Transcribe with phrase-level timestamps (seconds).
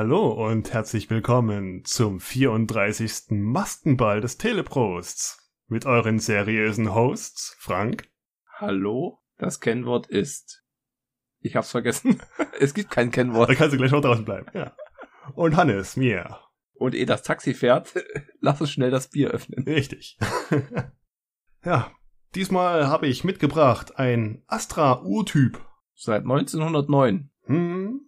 [0.00, 3.30] Hallo und herzlich willkommen zum 34.
[3.30, 8.08] Maskenball des Teleprosts mit euren seriösen Hosts Frank.
[8.60, 10.62] Hallo, das Kennwort ist.
[11.40, 12.22] Ich hab's vergessen.
[12.60, 13.50] es gibt kein Kennwort.
[13.50, 14.46] Da kannst du gleich noch draußen bleiben.
[14.54, 14.72] Ja.
[15.34, 16.38] Und Hannes, mir.
[16.74, 17.92] Und eh das Taxi fährt,
[18.40, 19.64] lass uns schnell das Bier öffnen.
[19.64, 20.16] Richtig.
[21.64, 21.90] ja,
[22.36, 25.60] diesmal habe ich mitgebracht ein Astra Urtyp.
[25.96, 27.32] Seit 1909.
[27.46, 28.07] Hm.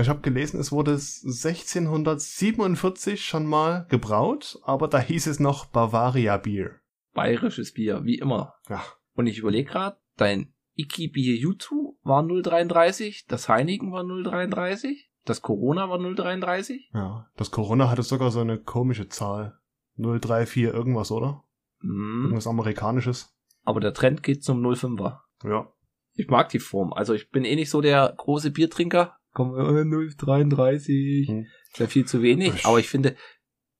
[0.00, 6.36] Ich habe gelesen, es wurde 1647 schon mal gebraut, aber da hieß es noch Bavaria
[6.36, 6.76] Bier.
[7.14, 8.54] Bayerisches Bier, wie immer.
[8.68, 8.84] Ja.
[9.14, 15.42] Und ich überlege gerade, dein Iki Bier Yutu war 033, das Heinigen war 033, das
[15.42, 16.90] Corona war 033.
[16.94, 19.58] Ja, das Corona hatte sogar so eine komische Zahl.
[19.96, 21.42] 034 irgendwas, oder?
[21.80, 22.22] Hm.
[22.22, 23.34] Irgendwas Amerikanisches.
[23.64, 25.18] Aber der Trend geht zum 05er.
[25.44, 25.72] Ja.
[26.14, 26.92] Ich mag die Form.
[26.92, 29.17] Also ich bin eh nicht so der große Biertrinker.
[29.38, 29.84] Komm, äh,
[30.16, 31.28] 033.
[31.28, 31.46] Hm.
[31.70, 32.66] Ist ja viel zu wenig.
[32.66, 33.14] Aber ich finde,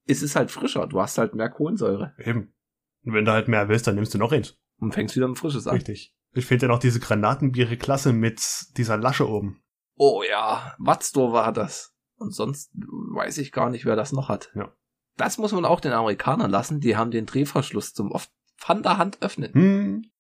[0.06, 0.87] es ist halt frischer.
[0.87, 2.15] Du hast halt mehr Kohlensäure.
[2.17, 2.55] Eben.
[3.03, 4.56] Und wenn du halt mehr willst, dann nimmst du noch eins.
[4.78, 5.75] Und fängst wieder mit Frisches an.
[5.75, 6.15] Richtig.
[6.33, 8.41] Ich finde ja noch diese Granatenbiere klasse mit
[8.77, 9.61] dieser Lasche oben.
[9.97, 11.93] Oh ja, Watzdorfer hat das.
[12.19, 14.53] Und sonst weiß ich gar nicht, wer das noch hat.
[14.55, 14.72] Ja.
[15.17, 16.78] Das muss man auch den Amerikanern lassen.
[16.78, 19.53] Die haben den Drehverschluss zum oft von der Hand öffnen.
[19.53, 20.11] Hm.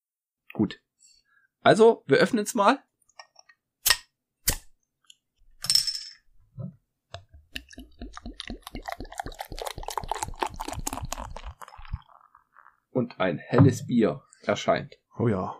[0.52, 0.80] Gut.
[1.60, 2.80] Also, wir öffnen es mal.
[12.98, 14.96] Und ein helles Bier erscheint.
[15.20, 15.56] Oh ja.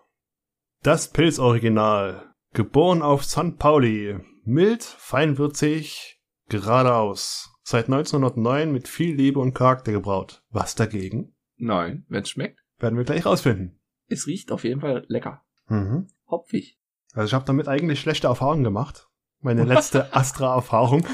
[0.82, 2.34] Das Pilzoriginal.
[2.52, 3.60] Geboren auf St.
[3.60, 4.18] Pauli.
[4.42, 7.54] Mild, feinwürzig, geradeaus.
[7.62, 10.42] Seit 1909 mit viel Liebe und Charakter gebraut.
[10.50, 11.36] Was dagegen?
[11.56, 12.58] Nein, wenn's schmeckt.
[12.80, 13.78] Werden wir gleich rausfinden.
[14.08, 15.44] Es riecht auf jeden Fall lecker.
[15.68, 16.08] Mhm.
[16.26, 16.80] Hopfig.
[17.12, 19.06] Also ich habe damit eigentlich schlechte Erfahrungen gemacht.
[19.38, 21.06] Meine letzte Astra-Erfahrung.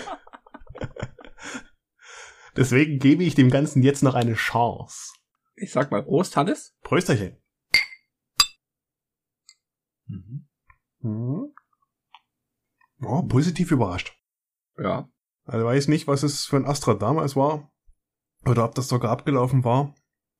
[2.57, 5.13] Deswegen gebe ich dem Ganzen jetzt noch eine Chance.
[5.57, 6.77] Ich sag mal Prost, Hannes.
[6.83, 7.37] Prösterchen.
[10.07, 10.49] Mhm.
[11.01, 11.55] Mhm.
[13.03, 14.19] Oh, positiv überrascht.
[14.79, 15.09] Ja.
[15.45, 17.71] Also weiß nicht, was es für ein Astra damals war.
[18.47, 19.95] Oder ob das sogar abgelaufen war.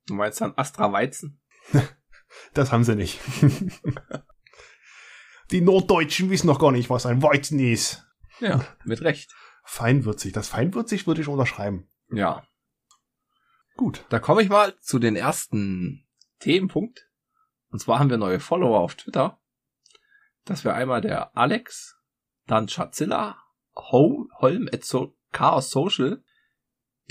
[0.07, 1.41] Du meinst dann Astra Weizen?
[2.53, 3.21] Das haben sie nicht.
[5.51, 8.05] Die Norddeutschen wissen noch gar nicht, was ein Weizen ist.
[8.39, 9.33] Ja, mit Recht.
[9.63, 10.33] Feinwürzig.
[10.33, 11.89] Das feinwürzig würde ich unterschreiben.
[12.11, 12.45] Ja.
[13.75, 14.05] Gut.
[14.09, 16.07] Da komme ich mal zu den ersten
[16.39, 17.09] Themenpunkt.
[17.69, 19.39] Und zwar haben wir neue Follower auf Twitter.
[20.45, 21.97] Das wäre einmal der Alex,
[22.45, 23.37] dann Schatzilla,
[23.75, 26.23] Ho, Holm at so Chaos Social,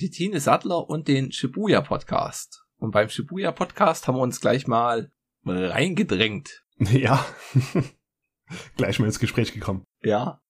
[0.00, 2.64] die Tine Sattler und den Shibuya Podcast.
[2.76, 5.12] Und beim Shibuya Podcast haben wir uns gleich mal
[5.44, 6.62] reingedrängt.
[6.78, 7.24] Ja.
[8.76, 9.84] Gleich mal ins Gespräch gekommen.
[10.02, 10.42] Ja.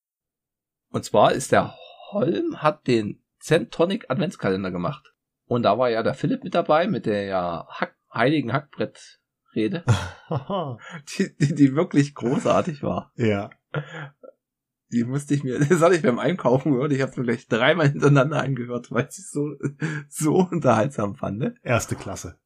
[0.88, 1.76] Und zwar ist der
[2.10, 5.13] Holm hat den Centonic Adventskalender gemacht.
[5.46, 9.84] Und da war ja der Philipp mit dabei mit der ja Hack, heiligen Hackbrett-Rede,
[11.18, 13.12] die, die, die wirklich großartig war.
[13.16, 13.50] ja.
[14.92, 16.92] Die musste ich mir, das hatte ich beim Einkaufen gehört.
[16.92, 19.56] Ich habe es mir gleich dreimal hintereinander angehört, weil ich es so,
[20.08, 21.38] so unterhaltsam fand.
[21.38, 21.54] ne?
[21.62, 22.38] Erste Klasse.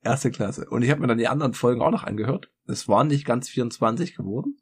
[0.00, 0.68] Erste Klasse.
[0.68, 2.50] Und ich habe mir dann die anderen Folgen auch noch angehört.
[2.66, 4.58] Es waren nicht ganz 24 geworden.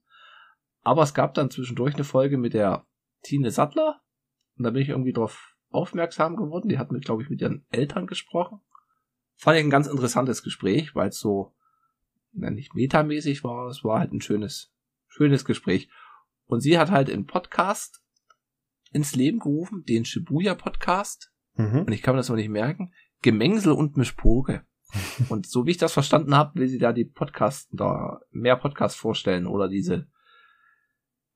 [0.82, 2.86] Aber es gab dann zwischendurch eine Folge mit der
[3.22, 4.02] Tine Sattler.
[4.58, 6.68] Und da bin ich irgendwie drauf aufmerksam geworden.
[6.68, 8.60] Die hat mit, glaube ich, mit ihren Eltern gesprochen.
[9.36, 11.54] Fand ich ein ganz interessantes Gespräch, weil es so,
[12.32, 13.68] na, nicht metamäßig war.
[13.68, 14.72] Es war halt ein schönes,
[15.08, 15.88] schönes Gespräch.
[16.46, 18.02] Und sie hat halt einen Podcast
[18.92, 21.32] ins Leben gerufen, den Shibuya Podcast.
[21.54, 21.82] Mhm.
[21.82, 22.92] Und ich kann mir das noch nicht merken.
[23.22, 24.64] Gemengsel und Mischpoke.
[25.28, 28.98] Und so wie ich das verstanden habe, will sie da die Podcasts, da mehr Podcasts
[28.98, 30.08] vorstellen oder diese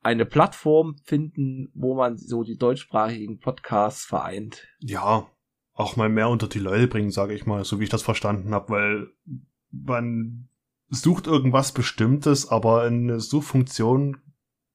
[0.04, 4.68] eine Plattform finden, wo man so die deutschsprachigen Podcasts vereint.
[4.78, 5.30] Ja.
[5.72, 8.54] Auch mal mehr unter die Leute bringen, sage ich mal, so wie ich das verstanden
[8.54, 9.08] habe, weil
[9.72, 10.48] man
[10.88, 14.18] sucht irgendwas Bestimmtes, aber eine Suchfunktion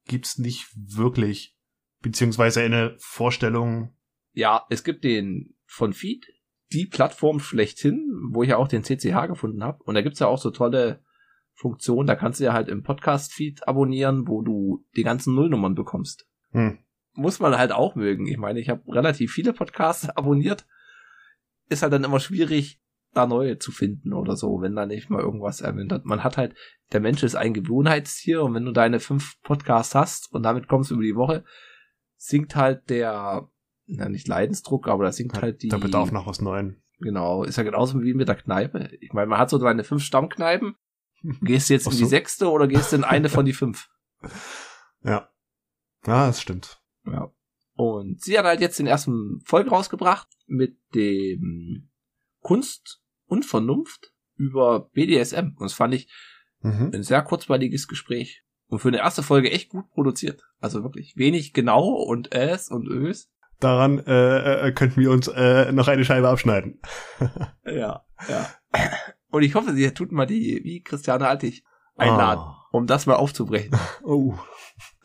[0.06, 1.56] gibt's nicht wirklich.
[2.02, 3.94] Beziehungsweise eine Vorstellung.
[4.34, 6.26] Ja, es gibt den von Feed,
[6.74, 9.84] die Plattform schlechthin, wo ich ja auch den CCH gefunden habe.
[9.84, 11.04] Und da gibt's ja auch so tolle
[11.60, 16.26] Funktionen, da kannst du ja halt im Podcast-Feed abonnieren, wo du die ganzen Nullnummern bekommst.
[16.52, 16.80] Hm.
[17.14, 18.26] muss man halt auch mögen.
[18.28, 20.66] Ich meine, ich habe relativ viele Podcasts abonniert.
[21.68, 22.82] Ist halt dann immer schwierig,
[23.14, 26.06] da neue zu finden oder so, wenn da nicht mal irgendwas erwähnt hat.
[26.06, 26.56] Man hat halt,
[26.94, 30.92] der Mensch ist ein Gewohnheitstier und wenn du deine fünf Podcasts hast und damit kommst
[30.92, 31.44] du über die Woche,
[32.16, 33.50] sinkt halt der,
[33.86, 35.68] na nicht Leidensdruck, aber da sinkt halt die.
[35.68, 36.82] Der Bedarf nach was Neuem.
[37.00, 38.90] Genau, ist ja genauso wie mit der Kneipe.
[39.02, 40.76] Ich meine, man hat so seine fünf Stammkneipen.
[41.42, 42.10] Gehst du jetzt Ach in die so.
[42.10, 43.90] sechste oder gehst du in eine von die fünf?
[45.02, 45.30] Ja.
[46.06, 46.82] Ja, das stimmt.
[47.06, 47.32] Ja.
[47.74, 51.90] Und sie hat halt jetzt den ersten Folge rausgebracht mit dem
[52.42, 55.56] Kunst und Vernunft über BDSM.
[55.56, 56.12] Und das fand ich
[56.60, 56.92] mhm.
[56.94, 58.44] ein sehr kurzweiliges Gespräch.
[58.68, 60.44] Und für eine erste Folge echt gut produziert.
[60.60, 63.32] Also wirklich wenig genau und es und ös.
[63.60, 66.82] Daran äh, äh, könnten wir uns äh, noch eine Scheibe abschneiden.
[67.66, 68.50] ja, ja.
[69.32, 71.64] Und ich hoffe, sie tut mal die, wie Christiane Altig,
[71.96, 72.78] einladen, oh.
[72.78, 73.78] um das mal aufzubrechen.
[74.04, 74.38] Oh.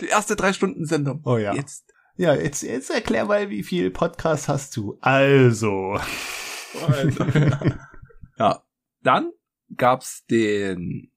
[0.00, 1.20] Die erste drei Stunden Sendung.
[1.24, 1.54] Oh ja.
[1.54, 1.92] Jetzt.
[2.16, 4.96] Ja, jetzt, jetzt erklär mal, wie viel Podcast hast du.
[5.00, 5.98] Also.
[6.86, 7.24] also
[8.38, 8.62] ja.
[9.02, 9.32] Dann
[9.76, 11.10] gab's den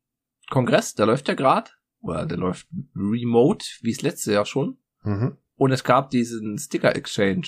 [0.50, 1.72] Kongress, der läuft ja gerade.
[2.02, 4.78] Oder der läuft remote, wie es letztes Jahr schon.
[5.04, 5.38] Mhm.
[5.56, 7.48] Und es gab diesen Sticker Exchange.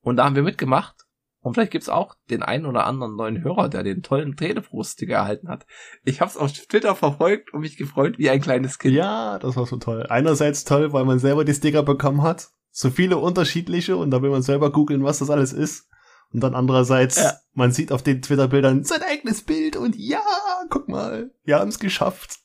[0.00, 1.05] Und da haben wir mitgemacht.
[1.46, 5.48] Und vielleicht gibt's auch den einen oder anderen neuen Hörer, der den tollen Telefro-Sticker erhalten
[5.48, 5.64] hat.
[6.02, 8.94] Ich habe es auf Twitter verfolgt und mich gefreut wie ein kleines Kind.
[8.94, 10.08] Ja, das war so toll.
[10.08, 12.48] Einerseits toll, weil man selber die Sticker bekommen hat.
[12.72, 15.88] So viele unterschiedliche und da will man selber googeln, was das alles ist.
[16.32, 17.34] Und dann andererseits, ja.
[17.52, 20.24] man sieht auf den Twitter-Bildern sein eigenes Bild und ja,
[20.68, 22.40] guck mal, wir haben's geschafft.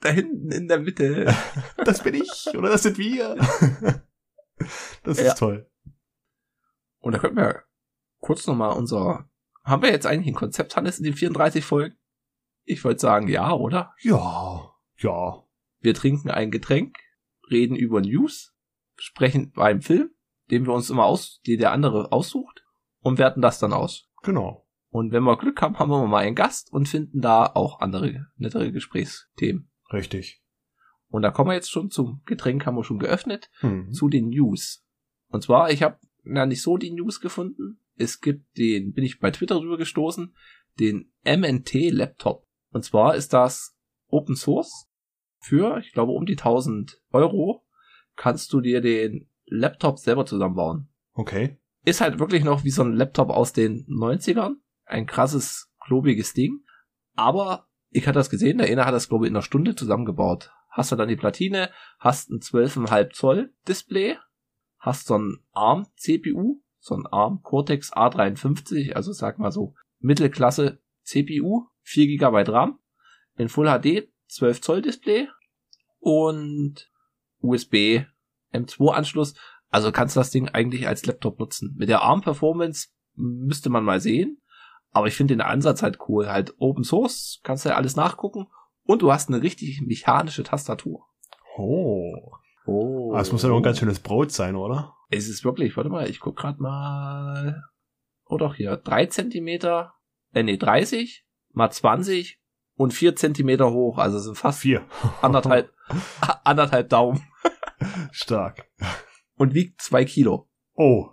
[0.00, 1.32] Da hinten in der Mitte.
[1.84, 3.36] das bin ich oder das sind wir.
[5.04, 5.34] das ist ja.
[5.34, 5.70] toll.
[6.98, 7.69] Und da könnten wir
[8.20, 9.28] kurz nochmal unser,
[9.64, 11.96] haben wir jetzt eigentlich ein Konzept, Hannes, in den 34 Folgen?
[12.64, 13.94] Ich wollte sagen, ja, oder?
[14.00, 15.44] Ja, ja.
[15.80, 16.96] Wir trinken ein Getränk,
[17.50, 18.54] reden über News,
[18.96, 20.10] sprechen beim Film,
[20.50, 22.64] den wir uns immer aus, die der andere aussucht,
[23.00, 24.08] und werten das dann aus.
[24.22, 24.66] Genau.
[24.90, 28.26] Und wenn wir Glück haben, haben wir mal einen Gast und finden da auch andere,
[28.36, 29.70] nettere Gesprächsthemen.
[29.92, 30.42] Richtig.
[31.08, 33.92] Und da kommen wir jetzt schon zum Getränk, haben wir schon geöffnet, hm.
[33.92, 34.84] zu den News.
[35.28, 39.20] Und zwar, ich habe na nicht so die News gefunden, es gibt den, bin ich
[39.20, 40.34] bei Twitter drüber gestoßen,
[40.78, 42.46] den MNT Laptop.
[42.70, 43.76] Und zwar ist das
[44.08, 44.88] Open Source.
[45.38, 47.64] Für, ich glaube, um die 1000 Euro
[48.16, 50.88] kannst du dir den Laptop selber zusammenbauen.
[51.14, 51.58] Okay.
[51.84, 54.56] Ist halt wirklich noch wie so ein Laptop aus den 90ern.
[54.84, 56.60] Ein krasses, klobiges Ding.
[57.14, 60.52] Aber ich hatte das gesehen, der eine hat das, glaube ich, in einer Stunde zusammengebaut.
[60.68, 64.16] Hast du dann die Platine, hast ein 12,5 Zoll Display,
[64.80, 70.80] hast so ein ARM CPU, so ein ARM Cortex A53, also sag mal so Mittelklasse
[71.02, 72.78] CPU, 4 GB RAM,
[73.36, 75.28] in Full HD 12 Zoll Display
[75.98, 76.90] und
[77.40, 78.04] USB
[78.52, 79.34] M2 Anschluss.
[79.68, 81.74] Also kannst du das Ding eigentlich als Laptop nutzen.
[81.78, 84.40] Mit der ARM Performance müsste man mal sehen.
[84.92, 86.28] Aber ich finde den Ansatz halt cool.
[86.28, 88.46] Halt Open Source, kannst du ja alles nachgucken.
[88.82, 91.06] Und du hast eine richtig mechanische Tastatur.
[91.56, 92.32] Oh.
[92.70, 93.12] Oh.
[93.14, 94.94] Das muss ja noch ein ganz schönes Brot sein, oder?
[95.08, 97.64] Es ist wirklich, warte mal, ich guck grad mal.
[98.26, 99.94] Oh doch, hier, drei Zentimeter,
[100.32, 102.40] äh, nee, 30 mal 20
[102.74, 104.86] und vier Zentimeter hoch, also sind fast vier.
[105.20, 105.72] anderthalb,
[106.44, 107.26] anderthalb Daumen.
[108.12, 108.70] Stark.
[109.34, 110.48] Und wiegt zwei Kilo.
[110.74, 111.08] Oh.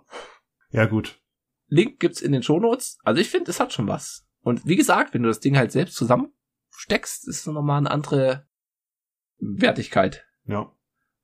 [0.70, 1.20] Ja, gut.
[1.66, 2.98] Link gibt's in den Shownotes.
[3.02, 4.28] Also ich finde, es hat schon was.
[4.42, 8.46] Und wie gesagt, wenn du das Ding halt selbst zusammensteckst, ist es nochmal eine andere
[9.38, 10.24] Wertigkeit.
[10.44, 10.72] Ja.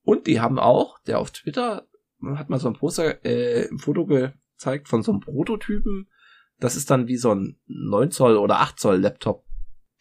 [0.04, 1.88] Und die haben auch, der auf Twitter
[2.36, 6.08] hat mal so ein Poster, äh, ein Foto gezeigt von so einem Prototypen.
[6.58, 9.44] Das ist dann wie so ein 9 Zoll oder 8 Zoll Laptop.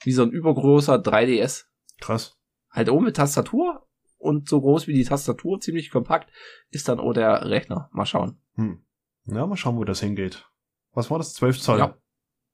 [0.02, 1.66] Wie so ein übergroßer 3DS.
[2.00, 2.38] Krass.
[2.70, 6.32] Halt oben mit Tastatur und so groß wie die Tastatur, ziemlich kompakt,
[6.70, 7.90] ist dann auch der Rechner.
[7.92, 8.40] Mal schauen.
[8.56, 8.84] Hm.
[9.26, 10.50] Ja, mal schauen, wo das hingeht.
[10.94, 11.34] Was war das?
[11.34, 11.80] 12 Zoll?
[11.80, 11.98] Ja.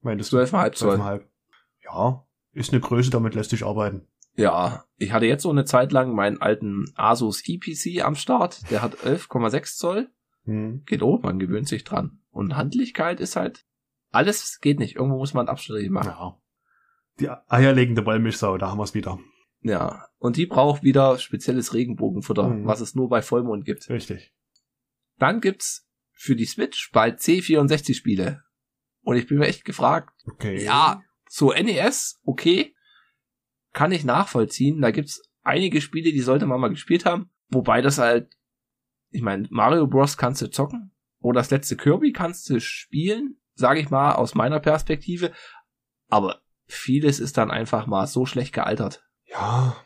[0.02, 0.96] Meintest 12,5 Zoll.
[0.98, 1.22] 12,5.
[1.84, 4.08] Ja, ist eine Größe, damit lässt sich arbeiten.
[4.40, 8.72] Ja, ich hatte jetzt so eine Zeit lang meinen alten Asus EPC am Start.
[8.72, 10.10] Der hat 11,6 Zoll.
[10.46, 10.84] Hm.
[10.86, 12.22] Geht auch, man gewöhnt sich dran.
[12.32, 13.66] Und Handlichkeit ist halt,
[14.12, 14.96] alles geht nicht.
[14.96, 16.08] Irgendwo muss man Abstriche machen.
[16.08, 16.42] Ja.
[17.20, 19.20] Die eierlegende Wollmilchsau, da haben wir es wieder.
[19.62, 22.66] Ja, und die braucht wieder spezielles Regenbogenfutter, mhm.
[22.66, 23.90] was es nur bei Vollmond gibt.
[23.90, 24.34] Richtig.
[25.18, 28.44] Dann gibt's für die Switch bald C64 Spiele.
[29.02, 30.14] Und ich bin mir echt gefragt.
[30.32, 30.64] Okay.
[30.64, 32.74] Ja, so NES, okay
[33.80, 34.82] kann ich nachvollziehen.
[34.82, 37.30] Da gibt's einige Spiele, die sollte man mal gespielt haben.
[37.48, 38.30] Wobei das halt,
[39.10, 40.18] ich meine, Mario Bros.
[40.18, 40.92] kannst du zocken.
[41.22, 45.32] Oder das letzte Kirby kannst du spielen, sage ich mal, aus meiner Perspektive.
[46.10, 49.08] Aber vieles ist dann einfach mal so schlecht gealtert.
[49.24, 49.78] Ja,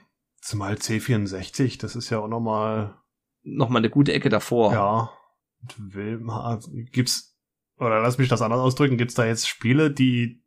[0.42, 3.00] zumal C64, das ist ja auch nochmal...
[3.44, 4.74] Nochmal eine gute Ecke davor.
[4.74, 5.12] Ja.
[5.78, 6.20] Will
[6.92, 7.38] gibt's,
[7.78, 10.44] oder lass mich das anders ausdrücken, gibt's da jetzt Spiele, die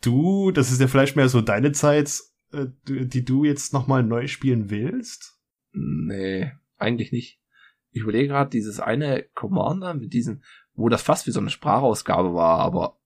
[0.00, 2.22] du, das ist ja vielleicht mehr so deine Zeit,
[2.56, 5.38] äh, die du jetzt nochmal neu spielen willst?
[5.72, 7.40] Nee, eigentlich nicht.
[7.90, 10.44] Ich überlege gerade dieses eine Commander mit diesen,
[10.74, 12.98] wo das fast wie so eine Sprachausgabe war, aber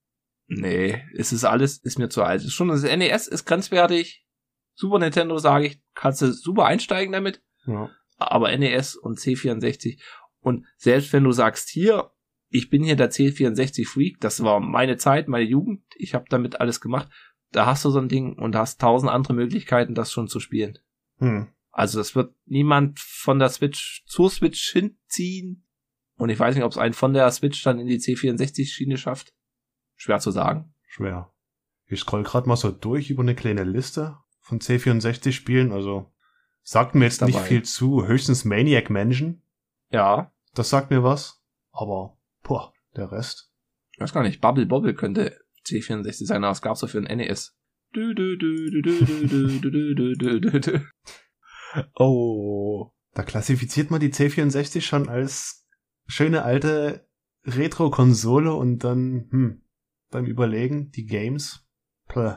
[0.47, 2.43] nee, es ist alles, ist mir zu alt.
[2.43, 4.27] Schon das NES ist grenzwertig.
[4.75, 7.43] Super Nintendo, sage ich, kannst du super einsteigen damit.
[7.67, 7.91] Ja.
[8.17, 10.01] Aber NES und C64
[10.41, 12.11] Und selbst wenn du sagst, hier,
[12.49, 16.81] ich bin hier der C64-Freak, das war meine Zeit, meine Jugend, ich habe damit alles
[16.81, 17.09] gemacht,
[17.53, 20.79] da hast du so ein Ding und hast tausend andere Möglichkeiten, das schon zu spielen.
[21.19, 21.49] Hm.
[21.71, 25.67] Also das wird niemand von der Switch zur Switch hinziehen.
[26.17, 29.33] Und ich weiß nicht, ob es einen von der Switch dann in die C64-Schiene schafft.
[29.97, 30.75] Schwer zu sagen.
[30.87, 31.33] Schwer.
[31.87, 35.73] Ich scroll gerade mal so durch über eine kleine Liste von C64-Spielen.
[35.73, 36.13] Also
[36.63, 37.33] sagt mir jetzt Dabei.
[37.33, 38.07] nicht viel zu.
[38.07, 39.43] Höchstens Maniac Mansion.
[39.91, 41.41] Ja, Das sagt mir was.
[41.73, 43.53] Aber, boah, der Rest.
[43.93, 44.41] ich weiß gar nicht.
[44.41, 47.57] Bubble Bobble könnte C64 seine aber es gab für ein NES.
[51.95, 55.67] Oh, da klassifiziert man die C64 schon als
[56.07, 57.09] schöne alte
[57.45, 59.63] Retro-Konsole und dann, hm,
[60.11, 61.67] beim Überlegen, die Games,
[62.09, 62.35] plö.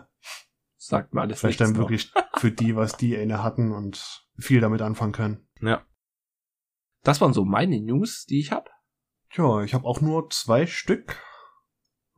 [0.78, 4.82] Sagt man alles Vielleicht dann wirklich für die, was die eine hatten und viel damit
[4.82, 5.48] anfangen können.
[5.62, 5.86] Ja.
[7.04, 8.70] Das waren so meine News, die ich hab.
[9.30, 11.22] Tja, ich habe auch nur zwei Stück.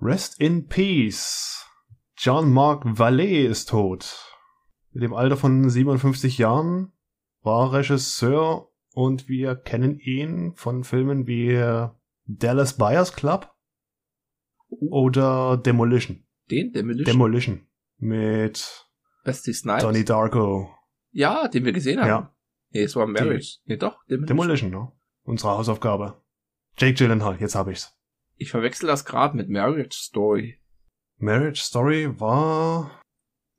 [0.01, 1.65] Rest in Peace.
[2.17, 4.15] Jean-Marc Vallée ist tot.
[4.91, 6.93] Mit dem Alter von 57 Jahren
[7.41, 11.87] war Regisseur und wir kennen ihn von Filmen wie
[12.25, 13.53] Dallas Buyers Club
[14.69, 16.25] oder Demolition.
[16.49, 17.05] Den, Demolition.
[17.05, 18.87] Demolition mit
[19.23, 19.83] Bestie Snipes.
[19.83, 20.69] Donnie Darko.
[21.11, 22.07] Ja, den wir gesehen haben.
[22.07, 22.35] Ja.
[22.69, 23.59] Nee, es war Marriage.
[23.65, 24.27] Nee, doch, Demolition.
[24.27, 24.91] Demolition, ne?
[25.23, 26.21] Unsere Hausaufgabe.
[26.77, 27.94] Jake Gyllenhaal, jetzt hab ich's.
[28.37, 30.59] Ich verwechsel das gerade mit Marriage Story.
[31.17, 33.01] Marriage Story war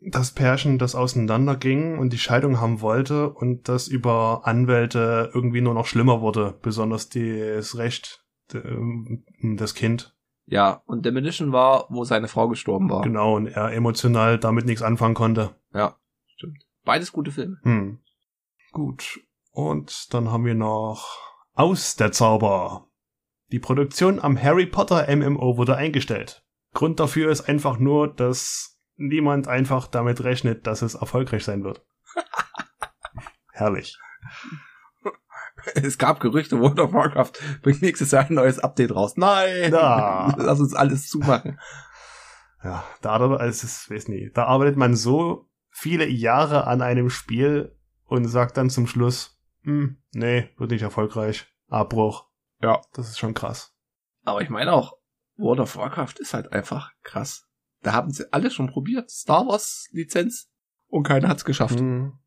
[0.00, 5.75] das Pärchen, das auseinanderging und die Scheidung haben wollte und das über Anwälte irgendwie nur
[5.75, 9.25] noch schlimmer wurde, besonders das Recht, ähm,
[9.56, 10.14] das Kind.
[10.45, 13.02] Ja, und Demolition war, wo seine Frau gestorben war.
[13.02, 15.56] Genau, und er emotional damit nichts anfangen konnte.
[15.73, 16.64] Ja, stimmt.
[16.85, 17.59] Beides gute Filme.
[17.62, 17.99] Hm.
[18.71, 19.21] Gut.
[19.50, 21.18] Und dann haben wir noch
[21.54, 22.86] Aus der Zauber.
[23.53, 26.45] Die Produktion am Harry Potter MMO wurde eingestellt.
[26.73, 31.85] Grund dafür ist einfach nur, dass niemand einfach damit rechnet, dass es erfolgreich sein wird.
[33.53, 33.99] Herrlich.
[35.75, 39.17] Es gab Gerüchte, World of Warcraft bringt nächstes Jahr ein neues Update raus.
[39.17, 39.71] Nein!
[39.71, 40.35] Da.
[40.38, 41.59] Lass uns alles zumachen.
[42.62, 47.76] Ja, da, also, ist, weiß nicht, da arbeitet man so viele Jahre an einem Spiel
[48.05, 51.47] und sagt dann zum Schluss, hm, nee, wird nicht erfolgreich.
[51.69, 52.29] Abbruch.
[52.61, 52.81] Ja.
[52.93, 53.75] Das ist schon krass.
[54.25, 54.97] Aber ich meine auch,
[55.37, 57.47] World of Warcraft ist halt einfach krass.
[57.83, 59.11] Da haben sie alle schon probiert.
[59.11, 60.51] Star Wars Lizenz
[60.89, 61.79] und keiner hat's geschafft.
[61.79, 62.19] Hm.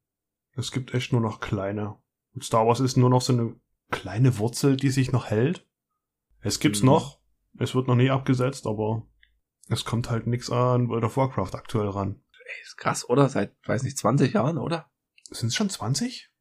[0.53, 1.97] Es gibt echt nur noch kleine.
[2.33, 3.55] Und Star Wars ist nur noch so eine
[3.91, 5.67] kleine Wurzel, die sich noch hält.
[6.41, 6.87] Es gibt's Mhm.
[6.87, 7.19] noch.
[7.57, 9.07] Es wird noch nie abgesetzt, aber
[9.67, 12.21] es kommt halt nix an World of Warcraft aktuell ran.
[12.45, 13.27] Ey, ist krass, oder?
[13.29, 14.89] Seit, weiß nicht, 20 Jahren, oder?
[15.31, 16.31] Sind es schon 20?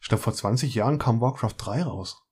[0.00, 2.22] Ich glaube, vor 20 Jahren kam Warcraft 3 raus.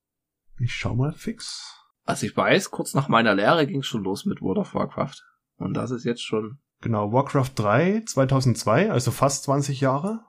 [0.61, 1.75] Ich schau mal fix.
[2.05, 5.23] Was ich weiß, kurz nach meiner Lehre ging's schon los mit World of Warcraft.
[5.57, 10.25] Und das ist jetzt schon, Genau, Warcraft 3 2002, also fast 20 Jahre.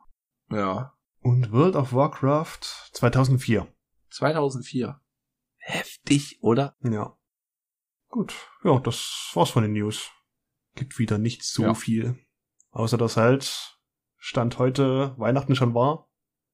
[0.49, 2.59] ja, Und World of Warcraft
[2.93, 3.67] 2004.
[4.09, 4.99] 2004.
[5.57, 6.75] Heftig, oder?
[6.81, 7.15] Ja.
[8.09, 8.33] Gut.
[8.63, 10.09] Ja, das war's von den News.
[10.75, 11.73] Gibt wieder nicht so Ja.
[11.75, 12.17] viel.
[12.71, 13.77] Außer dass halt
[14.17, 16.09] Stand heute Weihnachten schon war.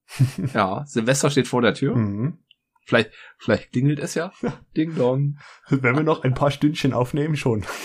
[0.53, 1.95] Ja, Silvester steht vor der Tür.
[1.95, 2.43] Mhm.
[2.85, 4.31] Vielleicht, vielleicht klingelt es ja.
[4.77, 5.39] Ding dong.
[5.69, 7.65] Wenn wir noch ein paar Stündchen aufnehmen, schon.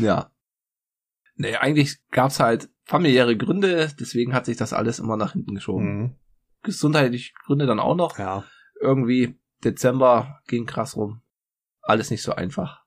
[0.00, 0.30] Ja.
[1.36, 5.98] Nee, eigentlich gab's halt familiäre Gründe, deswegen hat sich das alles immer nach hinten geschoben.
[5.98, 6.16] Mhm.
[6.62, 8.18] Gesundheitliche Gründe dann auch noch.
[8.18, 8.44] Ja.
[8.80, 11.22] Irgendwie Dezember ging krass rum.
[11.82, 12.84] Alles nicht so einfach.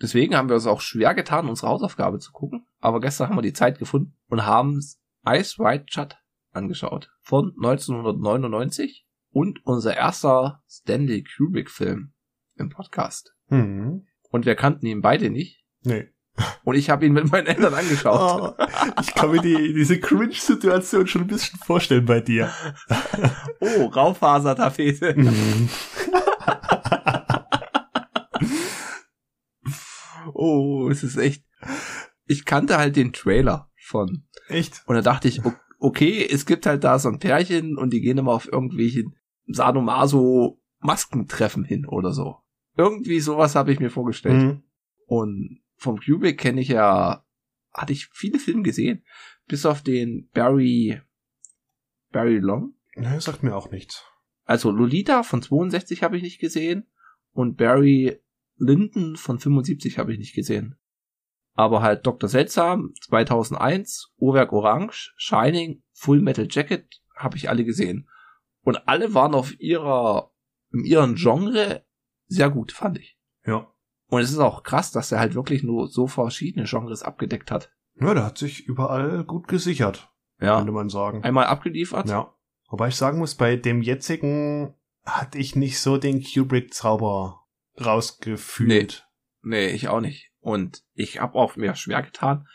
[0.00, 2.66] Deswegen haben wir uns auch schwer getan, unsere Hausaufgabe zu gucken.
[2.80, 4.80] Aber gestern haben wir die Zeit gefunden und haben
[5.26, 6.16] Ice White Shut
[6.52, 7.10] angeschaut.
[7.20, 12.12] Von 1999 und unser erster Stanley Kubrick Film
[12.56, 13.34] im Podcast.
[13.48, 14.06] Mhm.
[14.30, 15.64] Und wir kannten ihn beide nicht.
[15.82, 16.08] Nee.
[16.64, 18.56] Und ich habe ihn mit meinen Eltern angeschaut.
[18.90, 22.50] Oh, ich kann mir die, diese Cringe-Situation schon ein bisschen vorstellen bei dir.
[23.60, 25.14] Oh, Raufasertapete.
[25.16, 25.68] Mhm.
[30.32, 31.44] Oh, es ist echt.
[32.26, 34.24] Ich kannte halt den Trailer von.
[34.48, 34.82] Echt?
[34.86, 35.42] Und da dachte ich,
[35.78, 39.16] okay, es gibt halt da so ein Pärchen und die gehen immer auf irgendwelchen
[39.52, 42.38] Sadomaso Maskentreffen hin oder so.
[42.76, 44.42] Irgendwie sowas habe ich mir vorgestellt.
[44.42, 44.62] Mhm.
[45.06, 47.24] Und vom Kubrick kenne ich ja,
[47.72, 49.04] hatte ich viele Filme gesehen,
[49.46, 51.00] bis auf den Barry,
[52.12, 52.74] Barry Long.
[52.96, 54.04] Nee, sagt mir auch nichts.
[54.44, 56.86] Also Lolita von 62 habe ich nicht gesehen
[57.32, 58.20] und Barry
[58.56, 60.76] Lyndon von 75 habe ich nicht gesehen.
[61.54, 62.28] Aber halt Dr.
[62.28, 68.08] Seltsam 2001, Uhrwerk Orange, Shining, Full Metal Jacket habe ich alle gesehen.
[68.62, 70.32] Und alle waren auf ihrer
[70.72, 71.84] in ihrem Genre
[72.26, 73.18] sehr gut, fand ich.
[73.44, 73.66] Ja.
[74.06, 77.72] Und es ist auch krass, dass er halt wirklich nur so verschiedene Genres abgedeckt hat.
[77.94, 80.58] Ja, der hat sich überall gut gesichert, Ja.
[80.58, 81.22] könnte man sagen.
[81.24, 82.08] Einmal abgeliefert.
[82.08, 82.34] Ja.
[82.68, 84.74] Wobei ich sagen muss, bei dem jetzigen
[85.04, 87.44] hatte ich nicht so den Kubrick-Zauber
[87.84, 89.06] rausgefühlt.
[89.42, 90.30] Nee, ich auch nicht.
[90.40, 92.46] Und ich habe auch mir schwer getan,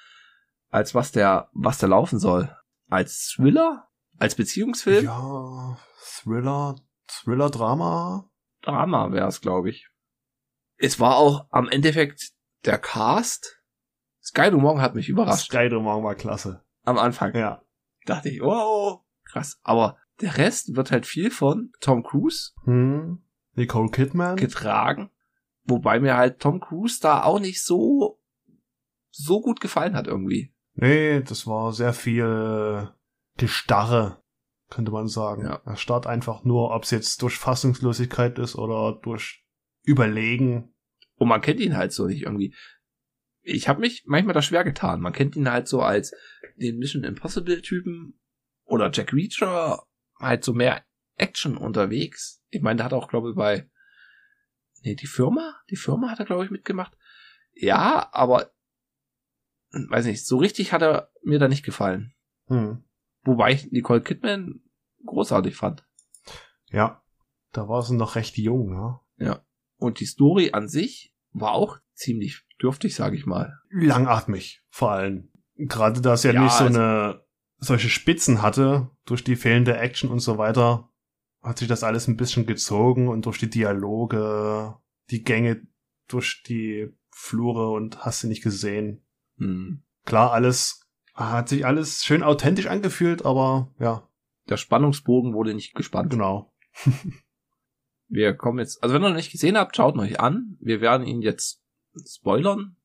[0.69, 2.55] als was der, was der laufen soll.
[2.89, 3.87] Als Thriller?
[4.17, 5.05] Als Beziehungsfilm?
[5.05, 6.75] Ja, Thriller,
[7.07, 8.29] Thriller-Drama.
[8.61, 9.89] Drama wäre es, glaube ich.
[10.77, 12.31] Es war auch am Endeffekt
[12.65, 13.61] der Cast.
[14.23, 15.45] Sky du Morgen hat mich überrascht.
[15.51, 16.63] Skyrim war klasse.
[16.83, 17.61] Am Anfang Ja.
[18.05, 19.59] dachte ich, wow, krass.
[19.63, 23.23] Aber der Rest wird halt viel von Tom Cruise Hm.
[23.53, 24.35] Nicole Kidman.
[24.35, 25.09] getragen.
[25.63, 28.19] Wobei mir halt Tom Cruise da auch nicht so,
[29.09, 30.53] so gut gefallen hat irgendwie.
[30.73, 32.91] nee, das war sehr viel
[33.37, 34.21] Gestarre,
[34.69, 35.43] könnte man sagen.
[35.43, 35.61] Ja.
[35.65, 39.45] Er starrt einfach nur, ob es jetzt durch Fassungslosigkeit ist oder durch
[39.83, 40.73] Überlegen.
[41.15, 42.55] Und man kennt ihn halt so nicht irgendwie.
[43.41, 45.01] Ich habe mich manchmal da schwer getan.
[45.01, 46.13] Man kennt ihn halt so als
[46.55, 48.19] den Mission Impossible Typen
[48.63, 49.83] oder Jack Reacher,
[50.19, 50.83] halt so mehr
[51.15, 52.43] Action unterwegs.
[52.49, 53.69] Ich meine, der hat auch, glaube ich, bei
[54.85, 56.97] nee, die Firma, die Firma hat er, glaube ich, mitgemacht.
[57.53, 58.51] Ja, aber
[59.71, 62.13] weiß nicht, so richtig hat er mir da nicht gefallen.
[62.47, 62.83] Hm.
[63.25, 64.61] Wobei ich Nicole Kidman
[65.05, 65.85] großartig fand.
[66.69, 67.01] Ja.
[67.51, 68.99] Da war sie noch recht jung, ne?
[69.77, 73.59] Und die Story an sich war auch ziemlich dürftig, sage ich mal.
[73.69, 75.31] langatmig, vor allem.
[75.55, 77.25] Gerade da es ja, Ja, nicht so also- eine
[77.57, 80.89] solche Spitzen hatte, durch die fehlende Action und so weiter,
[81.41, 84.75] hat sich das alles ein bisschen gezogen und durch die Dialoge,
[85.09, 85.65] die Gänge
[86.07, 89.05] durch die Flure und hast du nicht gesehen.
[89.37, 89.83] Hm.
[90.05, 90.84] Klar, alles
[91.15, 94.07] hat sich alles schön authentisch angefühlt, aber ja,
[94.49, 96.11] Der Spannungsbogen wurde nicht gespannt.
[96.11, 96.53] genau.
[98.07, 100.57] Wir kommen jetzt, also wenn ihr noch nicht gesehen habt, schaut euch an.
[100.59, 101.63] Wir werden ihn jetzt
[102.05, 102.75] spoilern.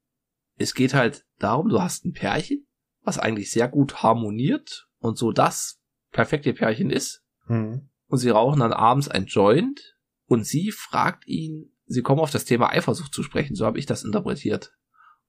[0.57, 2.66] Es geht halt darum, du hast ein Pärchen,
[3.03, 7.23] was eigentlich sehr gut harmoniert und so das perfekte Pärchen ist.
[7.47, 7.90] Hm.
[8.07, 12.45] Und sie rauchen dann abends ein Joint und sie fragt ihn, sie kommen auf das
[12.47, 14.75] Thema Eifersucht zu sprechen, so habe ich das interpretiert.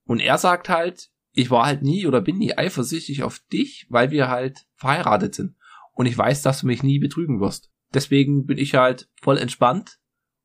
[0.06, 4.12] Und er sagt halt, ich war halt nie oder bin nie eifersüchtig auf dich, weil
[4.12, 5.56] wir halt verheiratet sind.
[5.94, 7.72] Und ich weiß, dass du mich nie betrügen wirst.
[7.94, 10.00] Deswegen bin ich halt voll entspannt.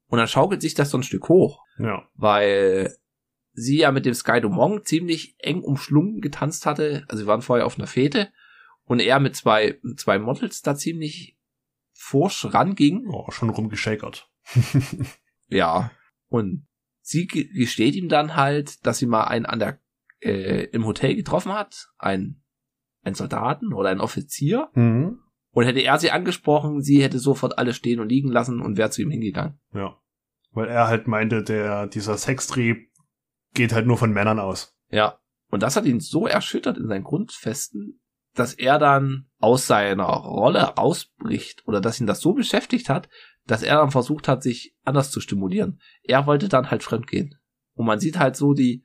[0.09, 2.09] Und dann schaukelt sich das so ein Stück hoch, Ja.
[2.15, 2.95] weil
[3.53, 7.05] sie ja mit dem Sky Dumont ziemlich eng umschlungen getanzt hatte.
[7.09, 8.31] Also sie waren vorher auf einer Fete
[8.85, 11.37] und er mit zwei, zwei Models da ziemlich
[11.93, 13.07] forsch ranging.
[13.09, 14.31] Oh, schon rumgeschakert.
[15.49, 15.91] Ja.
[16.29, 16.67] Und
[17.03, 19.81] sie ge- gesteht ihm dann halt, dass sie mal einen an der,
[20.21, 22.43] äh, im Hotel getroffen hat, einen,
[23.03, 24.69] einen Soldaten oder einen Offizier.
[24.73, 25.21] Hm.
[25.51, 28.91] Und hätte er sie angesprochen, sie hätte sofort alles stehen und liegen lassen und wäre
[28.91, 29.59] zu ihm hingegangen.
[29.73, 29.99] Ja.
[30.53, 32.91] Weil er halt meinte, der, dieser Sextrieb
[33.55, 34.77] geht halt nur von Männern aus.
[34.91, 35.19] Ja.
[35.49, 38.01] Und das hat ihn so erschüttert in seinen Grundfesten,
[38.35, 43.09] dass er dann aus seiner Rolle ausbricht oder dass ihn das so beschäftigt hat,
[43.47, 45.81] dass er dann versucht hat, sich anders zu stimulieren.
[46.03, 47.37] Er wollte dann halt fremdgehen.
[47.75, 48.85] Und man sieht halt so die,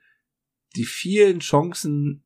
[0.76, 2.24] die vielen Chancen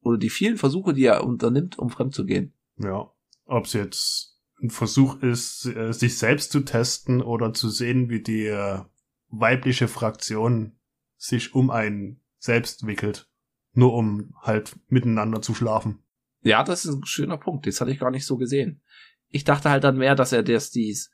[0.00, 2.54] oder die vielen Versuche, die er unternimmt, um fremd zu gehen.
[2.78, 3.12] Ja.
[3.44, 8.22] Ob es jetzt ein Versuch ist, äh, sich selbst zu testen oder zu sehen, wie
[8.22, 8.80] die äh,
[9.28, 10.78] weibliche Fraktion
[11.16, 13.28] sich um einen selbst wickelt.
[13.72, 16.02] Nur um halt miteinander zu schlafen.
[16.42, 17.66] Ja, das ist ein schöner Punkt.
[17.66, 18.80] Das hatte ich gar nicht so gesehen.
[19.28, 21.10] Ich dachte halt dann mehr, dass er das, dies,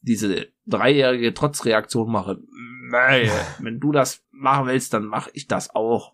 [0.00, 2.40] diese dreijährige Trotzreaktion mache.
[2.90, 6.12] Nee, wenn du das machen willst, dann mache ich das auch.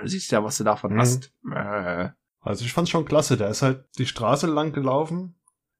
[0.00, 1.00] Du siehst ja, was du davon Mhm.
[1.00, 1.32] hast.
[1.52, 2.10] Äh.
[2.40, 3.36] Also ich fand's schon klasse.
[3.36, 5.34] Der ist halt die Straße lang gelaufen.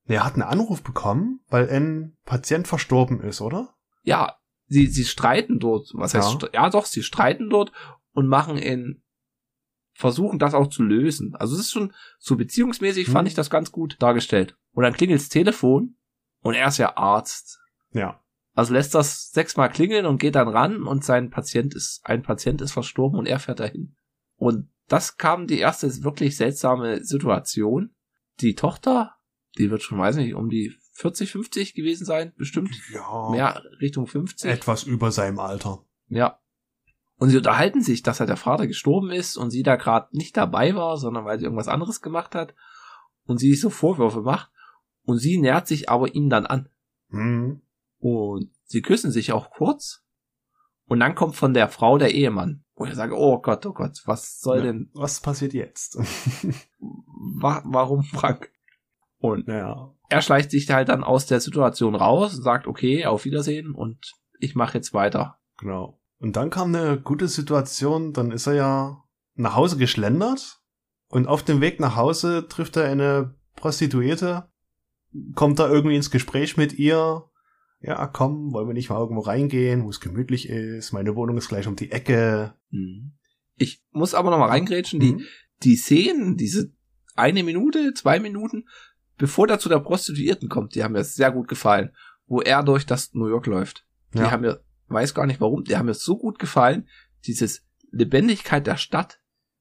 [0.07, 3.75] Er hat einen Anruf bekommen, weil ein Patient verstorben ist, oder?
[4.03, 4.37] Ja,
[4.67, 5.91] sie, sie streiten dort.
[5.95, 6.39] Was heißt, Ja.
[6.39, 7.73] stre- ja doch, sie streiten dort
[8.13, 9.03] und machen in,
[9.95, 11.35] versuchen das auch zu lösen.
[11.37, 13.13] Also es ist schon so beziehungsmäßig Hm.
[13.13, 14.57] fand ich das ganz gut dargestellt.
[14.73, 15.97] Und dann klingelt's Telefon
[16.41, 17.61] und er ist ja Arzt.
[17.93, 18.21] Ja.
[18.59, 22.61] Also lässt das sechsmal klingeln und geht dann ran und sein Patient ist, ein Patient
[22.61, 23.95] ist verstorben und er fährt dahin.
[24.35, 27.95] Und das kam die erste wirklich seltsame Situation.
[28.41, 29.15] Die Tochter,
[29.59, 32.75] die wird schon, weiß nicht, um die 40, 50 gewesen sein, bestimmt.
[32.93, 33.29] Ja.
[33.31, 34.51] Mehr Richtung 50.
[34.51, 35.85] Etwas über seinem Alter.
[36.09, 36.41] Ja.
[37.15, 40.37] Und sie unterhalten sich, dass halt der Vater gestorben ist und sie da gerade nicht
[40.37, 42.57] dabei war, sondern weil sie irgendwas anderes gemacht hat
[43.25, 44.51] und sie sich so Vorwürfe macht
[45.05, 46.69] und sie nähert sich aber ihm dann an.
[47.11, 47.63] Hm.
[47.99, 50.05] Und sie küssen sich auch kurz.
[50.87, 52.65] Und dann kommt von der Frau der Ehemann.
[52.75, 54.63] Wo ich sage, oh Gott, oh Gott, was soll Ja.
[54.65, 55.99] denn, Was passiert jetzt?
[56.79, 58.51] wa warum Frank?
[59.19, 59.93] Und Ja.
[60.09, 64.15] er schleicht sich halt dann aus der Situation raus und sagt, okay, auf Wiedersehen und
[64.39, 65.39] ich mache jetzt weiter.
[65.59, 66.01] Genau.
[66.21, 70.61] Und dann kam eine gute Situation, dann ist er ja nach Hause geschlendert
[71.09, 74.49] und auf dem Weg nach Hause trifft er eine Prostituierte,
[75.35, 77.25] kommt da irgendwie ins Gespräch mit ihr.
[77.81, 80.93] Ja, komm, wollen wir nicht mal irgendwo reingehen, wo es gemütlich ist?
[80.93, 82.55] Meine Wohnung ist gleich um die Ecke.
[82.71, 83.13] Mhm.
[83.57, 85.23] Ich muss aber noch mal reingrätschen, die, Mhm.
[85.63, 86.73] die Szenen, diese
[87.15, 88.65] eine Minute, zwei Minuten,
[89.17, 91.91] bevor er zu der Prostituierten kommt, die haben mir sehr gut gefallen,
[92.27, 93.85] wo er durch das New York läuft.
[94.15, 94.31] Die Ja.
[94.31, 96.89] haben mir, weiß gar nicht warum, die haben mir so gut gefallen,
[97.27, 99.21] dieses Lebendigkeit der Stadt.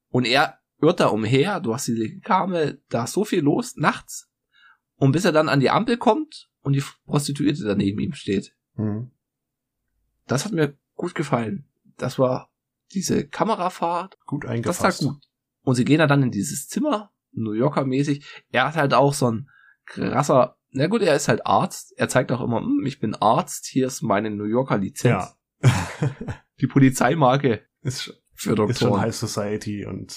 [0.10, 4.30] Und er irrt da umher, du hast diese Kame, da ist so viel los, nachts.
[4.96, 8.54] Und bis er dann an die Ampel kommt und die Prostituierte daneben ihm steht.
[8.76, 9.12] Mhm.
[10.28, 11.66] Das hat mir gut gefallen.
[11.98, 12.52] Das war
[12.94, 15.04] diese Kamerafahrt, Gut das eingefasst.
[15.06, 15.24] war gut.
[15.64, 18.26] Und sie gehen dann in dieses Zimmer, New Yorker mäßig.
[18.52, 19.50] Er hat halt auch so ein
[19.86, 21.94] krasser, na gut, er ist halt Arzt.
[21.98, 25.36] Er zeigt auch immer, "Hm, ich bin Arzt, hier ist meine New Yorker Lizenz.
[25.64, 25.70] Ja.
[26.60, 28.04] Die Polizeimarke ist,
[28.34, 29.02] für ist schon Doktoren.
[29.02, 30.16] High Society und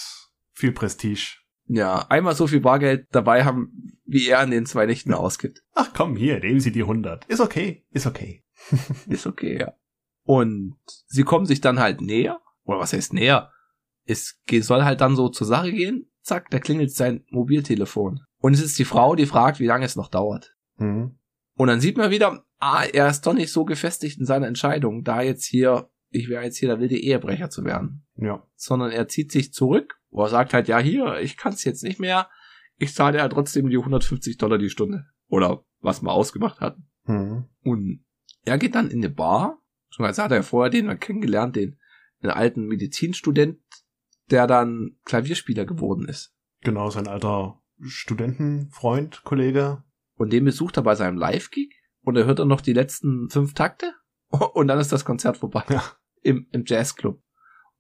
[0.53, 1.39] viel Prestige.
[1.67, 5.63] Ja, einmal so viel Bargeld dabei haben, wie er in den zwei Nächten ausgibt.
[5.75, 7.27] Ach komm, hier, nehmen Sie die 100.
[7.27, 8.45] Ist okay, ist okay.
[9.09, 9.73] Ist okay, ja.
[10.25, 12.41] Und sie kommen sich dann halt näher.
[12.65, 13.51] Oder was heißt näher?
[14.05, 16.11] Es soll halt dann so zur Sache gehen.
[16.21, 18.21] Zack, da klingelt sein Mobiltelefon.
[18.39, 20.55] Und es ist die Frau, die fragt, wie lange es noch dauert.
[20.77, 21.19] Mhm.
[21.55, 25.05] Und dann sieht man wieder, ah, er ist doch nicht so gefestigt in seiner Entscheidung,
[25.05, 28.07] da jetzt hier, ich wäre jetzt hier der wilde Ehebrecher zu werden.
[28.17, 28.47] Ja.
[28.57, 31.83] Sondern er zieht sich zurück, wo er sagt halt, ja, hier, ich kann es jetzt
[31.83, 32.29] nicht mehr.
[32.81, 35.07] Ich zahle ja trotzdem die 150 Dollar die Stunde.
[35.29, 36.89] Oder was wir ausgemacht hatten.
[37.05, 37.45] Mhm.
[37.63, 38.05] Und
[38.45, 39.59] er geht dann in eine Bar.
[39.91, 41.79] Schon als hat er vorher den mal kennengelernt, den,
[42.23, 43.59] den alten Medizinstudent,
[44.31, 46.35] der dann Klavierspieler geworden ist.
[46.63, 49.85] Genau, sein alter Studentenfreund, Kollege.
[50.15, 53.53] Und den besucht er bei seinem Live-Gig und er hört dann noch die letzten fünf
[53.53, 53.93] Takte
[54.55, 55.65] und dann ist das Konzert vorbei.
[55.69, 55.83] Ja.
[56.23, 57.23] Im, im Jazzclub.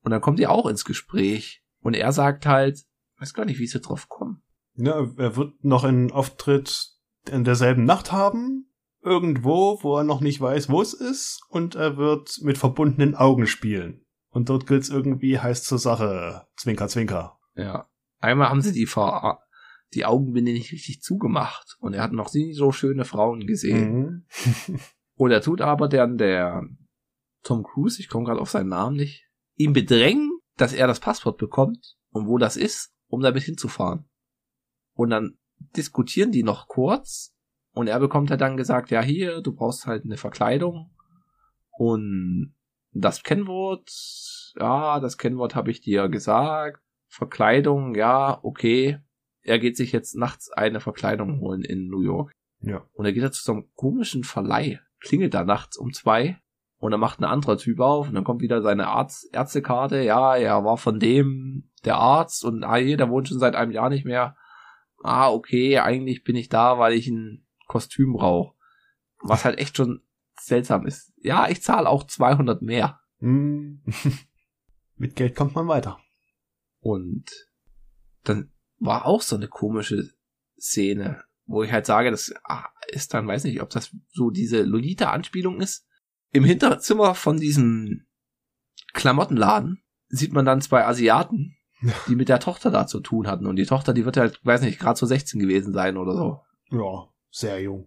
[0.02, 2.84] Und dann kommt die auch ins Gespräch und er sagt halt,
[3.18, 4.42] weiß gar nicht, wie sie drauf kommen.
[4.80, 6.90] Ja, er wird noch einen Auftritt
[7.30, 8.70] in derselben Nacht haben,
[9.02, 13.46] irgendwo, wo er noch nicht weiß, wo es ist, und er wird mit verbundenen Augen
[13.46, 14.04] spielen.
[14.30, 16.46] Und dort gilt's irgendwie heiß zur Sache.
[16.56, 17.38] Zwinker, zwinker.
[17.54, 17.88] Ja.
[18.18, 19.40] Einmal haben sie die, Ver
[19.94, 24.24] die Augenbinde nicht richtig zugemacht und er hat noch nie so schöne Frauen gesehen.
[24.68, 24.78] Mhm.
[25.14, 26.62] Und er tut aber dann der
[27.42, 31.36] Tom Cruise, ich komme gerade auf seinen Namen nicht, ihm bedrängen, dass er das Passwort
[31.36, 34.08] bekommt und wo das ist, um damit hinzufahren.
[35.00, 35.38] Und dann
[35.74, 37.34] diskutieren die noch kurz
[37.72, 40.90] und er bekommt halt dann gesagt, ja hier, du brauchst halt eine Verkleidung
[41.70, 42.54] und
[42.92, 43.90] das Kennwort,
[44.58, 48.98] ja, das Kennwort habe ich dir gesagt, Verkleidung, ja, okay.
[49.40, 52.30] Er geht sich jetzt nachts eine Verkleidung holen in New York.
[52.60, 52.86] Ja.
[52.92, 56.38] Und er geht da zu so einem komischen Verleih, klingelt da nachts um zwei
[56.76, 60.02] und dann macht ein anderer Typ auf und dann kommt wieder seine Arzt Ärztekarte.
[60.02, 63.72] Ja, er war von dem der Arzt und ah, hier, der wohnt schon seit einem
[63.72, 64.36] Jahr nicht mehr.
[65.02, 68.54] Ah, okay, eigentlich bin ich da, weil ich ein Kostüm brauche.
[69.22, 70.02] Was halt echt schon
[70.40, 71.12] seltsam ist.
[71.18, 73.00] Ja, ich zahle auch 200 mehr.
[73.18, 73.82] Mhm.
[74.96, 75.98] Mit Geld kommt man weiter.
[76.80, 77.30] Und
[78.24, 80.10] dann war auch so eine komische
[80.58, 84.62] Szene, wo ich halt sage, das ah, ist dann, weiß nicht, ob das so diese
[84.62, 85.86] Lolita-Anspielung ist.
[86.32, 88.06] Im Hinterzimmer von diesem
[88.92, 91.56] Klamottenladen sieht man dann zwei Asiaten,
[92.08, 93.46] die mit der Tochter da zu tun hatten.
[93.46, 96.40] Und die Tochter, die wird halt, weiß nicht, gerade so 16 gewesen sein oder so.
[96.70, 97.84] Ja, sehr jung.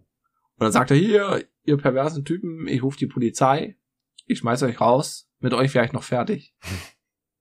[0.56, 3.76] Und dann sagt er, hier, ihr perversen Typen, ich rufe die Polizei,
[4.26, 6.54] ich schmeiß euch raus, mit euch wäre ich noch fertig.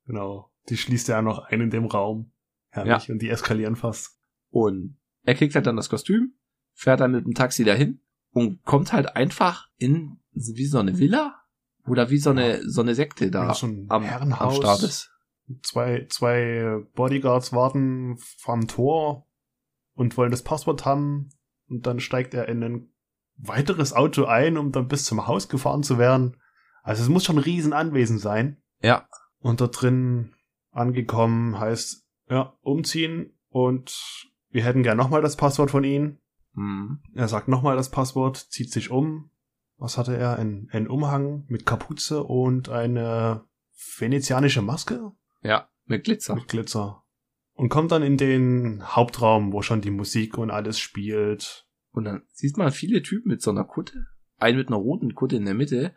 [0.06, 0.52] Genau.
[0.68, 2.34] Die schließt ja noch ein in dem Raum.
[2.72, 3.10] Herrlich.
[3.10, 4.20] Und die eskalieren fast.
[4.50, 6.34] Und er kriegt halt dann das Kostüm,
[6.74, 11.42] fährt dann mit dem Taxi dahin und kommt halt einfach in wie so eine Villa
[11.86, 14.58] oder wie so eine so eine Sekte da Ja, so am, am Herrenhaus.
[14.58, 15.13] Start ist.
[15.62, 19.28] Zwei, zwei Bodyguards warten vorm Tor
[19.94, 21.30] und wollen das Passwort haben.
[21.70, 22.94] Und dann steigt er in ein
[23.36, 26.38] weiteres Auto ein, um dann bis zum Haus gefahren zu werden.
[26.84, 28.62] Also es muss schon ein Riesenanwesen sein.
[28.82, 29.08] Ja.
[29.40, 30.34] Und da drin
[30.72, 36.20] angekommen heißt, ja, umziehen und wir hätten gern nochmal das Passwort von Ihnen.
[36.56, 37.00] Hm.
[37.14, 39.32] Er sagt nochmal das Passwort, zieht sich um.
[39.78, 40.38] Was hatte er?
[40.38, 43.44] Ein, ein Umhang mit Kapuze und eine
[43.98, 45.12] venezianische Maske
[45.44, 46.36] Ja, mit Glitzer.
[46.36, 47.04] mit Glitzer.
[47.54, 51.68] Und kommt dann in den Hauptraum, wo schon die Musik und alles spielt.
[51.92, 55.36] Und dann sieht man viele Typen mit so einer Kutte, einen mit einer roten Kutte
[55.36, 55.94] in der Mitte,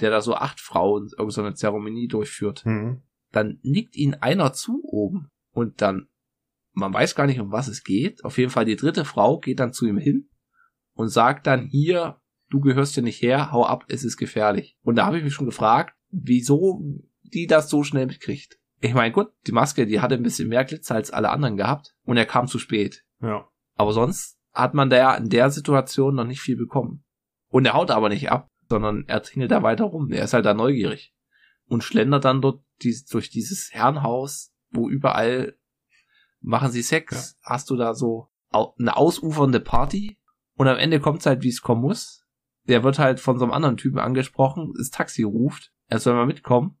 [0.00, 2.64] der da so acht Frauen irgendeine so eine Zeremonie durchführt.
[2.64, 3.02] Hm.
[3.30, 6.08] Dann nickt ihn einer zu oben und dann
[6.76, 8.22] man weiß gar nicht, um was es geht.
[8.24, 10.28] Auf jeden Fall die dritte Frau geht dann zu ihm hin
[10.92, 14.76] und sagt dann hier, du gehörst hier nicht her, hau ab, es ist gefährlich.
[14.82, 16.82] Und da habe ich mich schon gefragt, wieso
[17.22, 18.60] die das so schnell mitkriegt.
[18.80, 21.96] Ich meine, gut, die Maske, die hatte ein bisschen mehr Glitzer als alle anderen gehabt
[22.04, 23.04] und er kam zu spät.
[23.20, 23.48] Ja.
[23.74, 27.04] Aber sonst hat man da ja in der Situation noch nicht viel bekommen.
[27.48, 30.12] Und er haut aber nicht ab, sondern er tingelt da weiter rum.
[30.12, 31.14] Er ist halt da neugierig
[31.68, 35.56] und schlendert dann dort dies, durch dieses Herrenhaus, wo überall
[36.40, 37.38] machen sie Sex.
[37.42, 37.50] Ja.
[37.50, 40.18] Hast du da so eine ausufernde Party
[40.54, 42.24] und am Ende kommt's halt, wie es kommen muss.
[42.64, 46.26] Der wird halt von so einem anderen Typen angesprochen, das Taxi ruft, er soll mal
[46.26, 46.78] mitkommen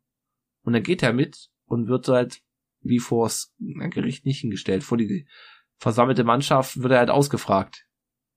[0.62, 2.42] und dann geht er mit und wird halt
[2.80, 4.84] wie vors Gericht nicht hingestellt.
[4.84, 5.26] Vor die
[5.76, 7.86] versammelte Mannschaft wird er halt ausgefragt.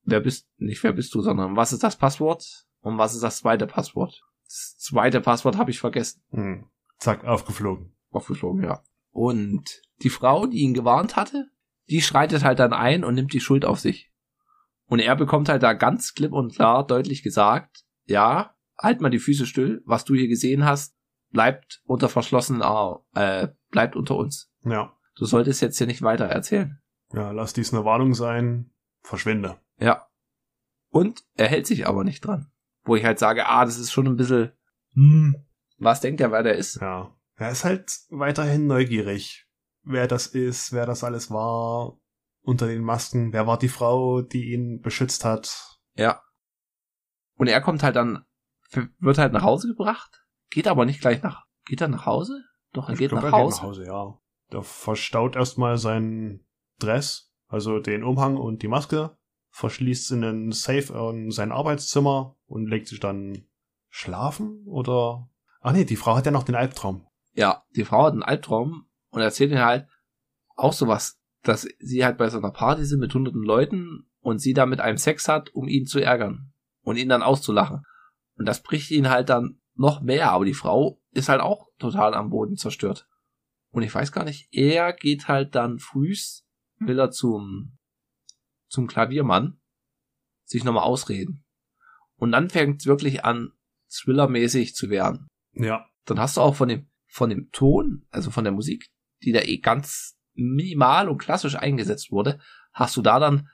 [0.02, 3.38] Wer bist, nicht wer bist du, sondern was ist das Passwort und was ist das
[3.38, 4.22] zweite Passwort?
[4.44, 6.22] Das zweite Passwort habe ich vergessen.
[6.30, 6.66] Hm.
[6.98, 7.94] Zack, aufgeflogen.
[8.10, 8.82] Aufgeflogen, ja.
[9.10, 11.50] Und die Frau, die ihn gewarnt hatte,
[11.88, 14.10] die schreitet halt dann ein und nimmt die Schuld auf sich.
[14.86, 19.18] Und er bekommt halt da ganz klipp und klar deutlich gesagt, ja, halt mal die
[19.18, 20.96] Füße still, was du hier gesehen hast,
[21.30, 22.62] bleibt unter verschlossenen
[23.14, 24.52] äh, bleibt unter uns.
[24.64, 24.96] Ja.
[25.16, 26.80] Du solltest jetzt hier nicht weiter erzählen.
[27.12, 29.58] Ja, lass dies eine Warnung sein, verschwinde.
[29.78, 30.06] Ja.
[30.90, 32.50] Und er hält sich aber nicht dran.
[32.84, 34.52] Wo ich halt sage, ah, das ist schon ein bisschen,
[34.94, 35.36] hm,
[35.78, 36.80] was denkt er, wer der ist?
[36.80, 37.14] Ja.
[37.36, 39.46] Er ist halt weiterhin neugierig,
[39.82, 41.98] wer das ist, wer das alles war,
[42.42, 45.78] unter den Masken, wer war die Frau, die ihn beschützt hat.
[45.94, 46.22] Ja.
[47.36, 48.24] Und er kommt halt dann,
[48.98, 50.19] wird halt nach Hause gebracht,
[50.50, 52.44] geht aber nicht gleich nach, geht er nach Hause?
[52.72, 53.84] Doch, er, geht, glaub, nach er geht nach Hause.
[53.84, 54.18] ja.
[54.52, 56.44] Der verstaut erstmal seinen
[56.78, 59.16] Dress, also den Umhang und die Maske,
[59.50, 63.46] verschließt in den Safe in sein Arbeitszimmer und legt sich dann
[63.88, 65.28] schlafen oder
[65.60, 67.06] Ach nee, die Frau hat ja noch den Albtraum.
[67.32, 69.86] Ja, die Frau hat einen Albtraum und erzählt ihn halt
[70.56, 74.52] auch sowas, dass sie halt bei so einer Party sind mit hunderten Leuten und sie
[74.52, 77.82] da mit einem Sex hat, um ihn zu ärgern und ihn dann auszulachen.
[78.36, 82.12] Und das bricht ihn halt dann noch mehr, aber die Frau ist halt auch total
[82.12, 83.08] am Boden zerstört.
[83.70, 86.46] Und ich weiß gar nicht, er geht halt dann frühs,
[86.78, 87.78] will er zum,
[88.68, 89.58] zum Klaviermann
[90.44, 91.46] sich nochmal ausreden.
[92.16, 93.52] Und dann fängt es wirklich an,
[93.88, 95.28] Thriller-mäßig zu werden.
[95.52, 95.86] Ja.
[96.04, 98.90] Dann hast du auch von dem, von dem Ton, also von der Musik,
[99.22, 102.38] die da eh ganz minimal und klassisch eingesetzt wurde,
[102.74, 103.48] hast du da dann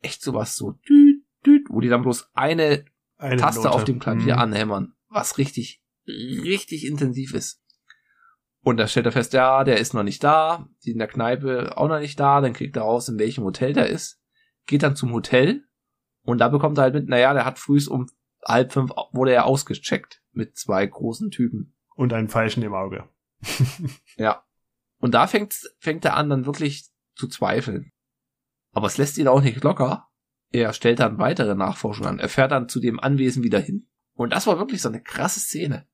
[0.00, 2.84] echt sowas so düt, düt, wo die dann bloß eine,
[3.16, 3.74] eine Taste Note.
[3.74, 4.40] auf dem Klavier mhm.
[4.40, 7.62] anhämmern, was richtig, richtig intensiv ist.
[8.60, 11.76] Und da stellt er fest, ja, der ist noch nicht da, die in der Kneipe
[11.76, 14.20] auch noch nicht da, dann kriegt er raus, in welchem Hotel der ist,
[14.66, 15.64] geht dann zum Hotel
[16.22, 18.10] und da bekommt er halt mit, naja, der hat frühs um
[18.46, 21.74] halb fünf wurde er ausgecheckt mit zwei großen Typen.
[21.94, 23.08] Und einem Falschen im Auge.
[24.16, 24.44] ja.
[24.98, 27.92] Und da fängt, fängt er an, dann wirklich zu zweifeln.
[28.72, 30.08] Aber es lässt ihn auch nicht locker.
[30.50, 32.18] Er stellt dann weitere Nachforschungen an.
[32.18, 33.88] Er fährt dann zu dem Anwesen wieder hin.
[34.14, 35.86] Und das war wirklich so eine krasse Szene.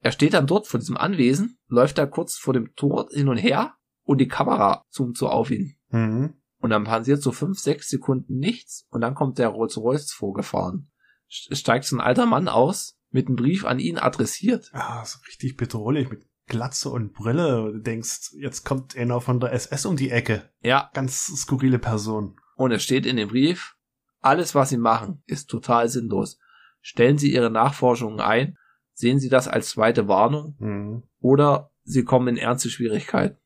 [0.00, 3.36] Er steht dann dort vor diesem Anwesen, läuft da kurz vor dem Tor hin und
[3.36, 3.74] her
[4.04, 5.76] und die Kamera zoomt so auf ihn.
[5.88, 6.34] Mhm.
[6.58, 10.90] Und dann passiert so fünf, sechs Sekunden nichts und dann kommt der Rolls-Royce vorgefahren.
[11.28, 14.70] Steigt so ein alter Mann aus mit einem Brief an ihn adressiert.
[14.74, 17.72] Ja, so richtig bedrohlich mit Glatze und Brille.
[17.72, 20.50] Du denkst, jetzt kommt einer von der SS um die Ecke.
[20.62, 20.90] Ja.
[20.92, 22.36] Ganz skurrile Person.
[22.56, 23.76] Und es steht in dem Brief,
[24.20, 26.38] alles, was Sie machen, ist total sinnlos.
[26.80, 28.56] Stellen Sie Ihre Nachforschungen ein,
[28.92, 31.02] sehen Sie das als zweite Warnung mhm.
[31.20, 33.38] oder Sie kommen in ernste Schwierigkeiten.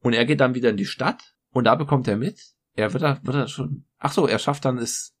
[0.00, 3.02] Und er geht dann wieder in die Stadt und da bekommt er mit, er wird
[3.02, 5.16] da, wird er schon, ach so, er schafft dann das,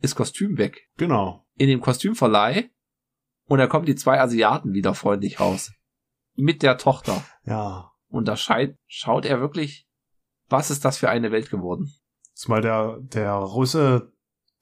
[0.00, 0.88] das Kostüm weg.
[0.96, 1.46] Genau.
[1.56, 2.70] In dem Kostümverleih
[3.50, 5.72] und da kommen die zwei Asiaten wieder freundlich raus.
[6.36, 7.24] Mit der Tochter.
[7.44, 7.90] Ja.
[8.06, 9.88] Und da scheint, schaut er wirklich,
[10.48, 11.92] was ist das für eine Welt geworden?
[12.32, 14.12] Zumal der, der Russe,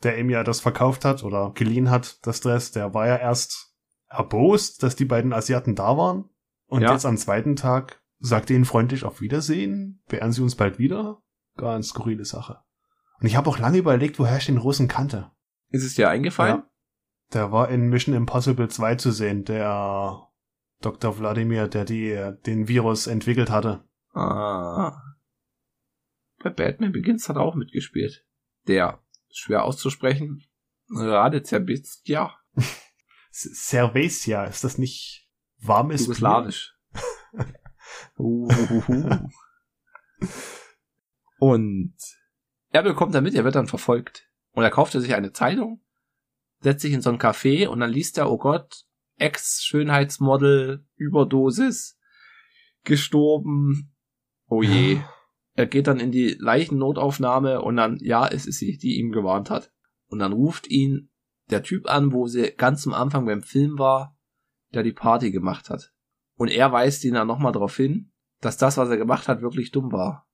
[0.03, 3.75] der ihm ja das verkauft hat oder geliehen hat, das Dress, der war ja erst
[4.09, 6.29] erbost, dass die beiden Asiaten da waren.
[6.67, 6.93] Und ja.
[6.93, 11.23] jetzt am zweiten Tag sagt er ihnen freundlich auf Wiedersehen, beehren sie uns bald wieder.
[11.57, 12.61] Ganz skurrile Sache.
[13.21, 15.31] Und ich habe auch lange überlegt, woher ich den Russen kannte.
[15.71, 16.59] Ist es dir eingefallen?
[16.59, 16.71] Ja.
[17.33, 20.29] Der war in Mission Impossible 2 zu sehen, der
[20.81, 21.19] Dr.
[21.19, 23.85] Wladimir, der die, den Virus entwickelt hatte.
[24.15, 25.03] Ah.
[26.43, 28.25] Bei Batman Begins hat er auch mitgespielt.
[28.67, 29.01] Der,
[29.31, 30.45] schwer auszusprechen,
[30.91, 32.35] Rade Zerbitskja.
[33.31, 36.75] Cervesia, ist das nicht warmes Jugoslawisch.
[41.39, 41.95] Und
[42.71, 44.29] er bekommt damit, er wird dann verfolgt.
[44.53, 45.81] Und er kaufte sich eine Zeitung
[46.61, 48.85] setzt sich in so ein Café und dann liest er, oh Gott,
[49.17, 51.99] Ex-Schönheitsmodel, Überdosis,
[52.85, 53.95] gestorben.
[54.47, 55.01] Oh je.
[55.59, 59.51] er geht dann in die Leichennotaufnahme und dann, ja, es ist sie, die ihm gewarnt
[59.51, 59.73] hat.
[60.07, 61.11] Und dann ruft ihn
[61.51, 64.17] der Typ an, wo sie ganz am Anfang beim Film war,
[64.73, 65.93] der die Party gemacht hat.
[66.37, 69.73] Und er weist ihn dann nochmal darauf hin, dass das, was er gemacht hat, wirklich
[69.73, 70.29] dumm war.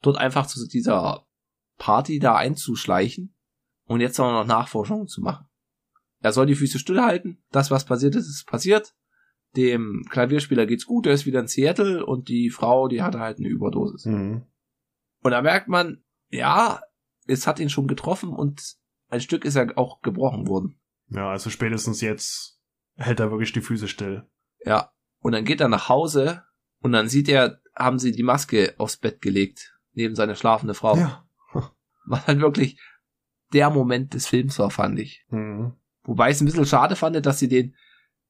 [0.00, 1.26] Dort einfach zu dieser
[1.76, 3.36] Party da einzuschleichen
[3.84, 5.46] und jetzt auch noch Nachforschungen zu machen.
[6.20, 7.44] Er soll die Füße stillhalten.
[7.50, 8.94] Das, was passiert ist, ist passiert.
[9.56, 13.38] Dem Klavierspieler geht's gut, er ist wieder in Seattle und die Frau, die hatte halt
[13.38, 14.04] eine Überdosis.
[14.04, 14.44] Mhm.
[15.22, 16.80] Und da merkt man, ja,
[17.26, 18.76] es hat ihn schon getroffen und
[19.08, 20.78] ein Stück ist er auch gebrochen worden.
[21.08, 22.60] Ja, also spätestens jetzt
[22.96, 24.28] hält er wirklich die Füße still.
[24.64, 24.92] Ja.
[25.20, 26.44] Und dann geht er nach Hause
[26.80, 30.96] und dann sieht er, haben sie die Maske aufs Bett gelegt, neben seine schlafende Frau.
[30.96, 31.26] Ja.
[32.06, 32.80] Was halt wirklich
[33.52, 35.24] der Moment des Films war, fand ich.
[35.30, 35.74] Mhm.
[36.04, 37.74] Wobei ich es ein bisschen schade fand, dass sie den,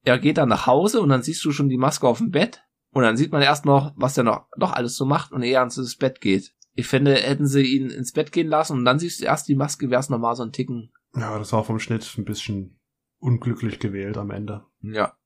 [0.05, 2.63] er geht dann nach Hause und dann siehst du schon die Maske auf dem Bett
[2.93, 5.61] und dann sieht man erst noch, was er noch, noch alles so macht und er
[5.61, 6.55] ans Bett geht.
[6.75, 9.57] Ich finde, hätten sie ihn ins Bett gehen lassen und dann siehst du erst die
[9.57, 10.93] Maske, wäre es normal so ein Ticken.
[11.15, 12.79] Ja, das war vom Schnitt ein bisschen
[13.19, 14.65] unglücklich gewählt am Ende.
[14.81, 15.17] Ja.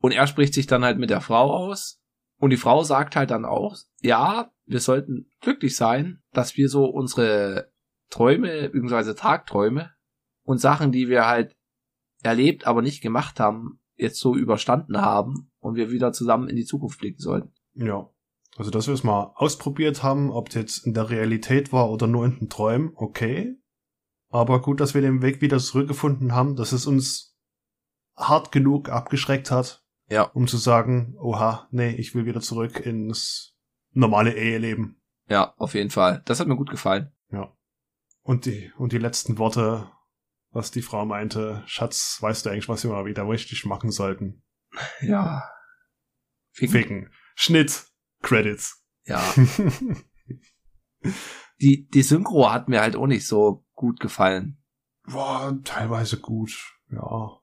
[0.00, 2.00] Und er spricht sich dann halt mit der Frau aus
[2.38, 6.86] und die Frau sagt halt dann auch, ja, wir sollten glücklich sein, dass wir so
[6.86, 7.70] unsere
[8.10, 9.92] Träume, beziehungsweise Tagträume
[10.44, 11.56] und Sachen, die wir halt
[12.22, 16.64] erlebt, aber nicht gemacht haben, jetzt so überstanden haben und wir wieder zusammen in die
[16.64, 17.52] Zukunft blicken sollten.
[17.74, 18.08] Ja.
[18.56, 22.06] Also, dass wir es mal ausprobiert haben, ob es jetzt in der Realität war oder
[22.06, 23.56] nur in den Träumen, okay.
[24.30, 27.36] Aber gut, dass wir den Weg wieder zurückgefunden haben, dass es uns
[28.16, 30.22] hart genug abgeschreckt hat, Ja.
[30.22, 33.54] um zu sagen, oha, nee, ich will wieder zurück ins
[33.92, 35.00] normale Eheleben.
[35.28, 36.22] Ja, auf jeden Fall.
[36.24, 37.12] Das hat mir gut gefallen.
[37.30, 37.52] Ja.
[38.22, 39.90] Und die, und die letzten Worte,
[40.56, 44.42] was die Frau meinte, Schatz, weißt du eigentlich, was wir mal wieder richtig machen sollten?
[45.00, 45.48] Ja.
[46.52, 46.72] Ficken.
[46.72, 47.10] Ficken.
[47.34, 47.86] Schnitt.
[48.22, 48.84] Credits.
[49.04, 49.22] Ja.
[51.60, 54.62] Die, die Synchro hat mir halt auch nicht so gut gefallen.
[55.04, 56.52] War teilweise gut,
[56.90, 57.40] ja.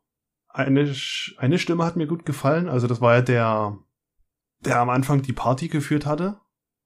[0.50, 0.94] Eine,
[1.38, 3.80] eine Stimme hat mir gut gefallen, also das war ja der,
[4.60, 6.40] der am Anfang die Party geführt hatte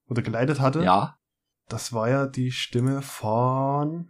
[0.08, 0.84] oder geleitet hatte.
[0.84, 1.20] Ja.
[1.68, 4.10] Das war ja die Stimme von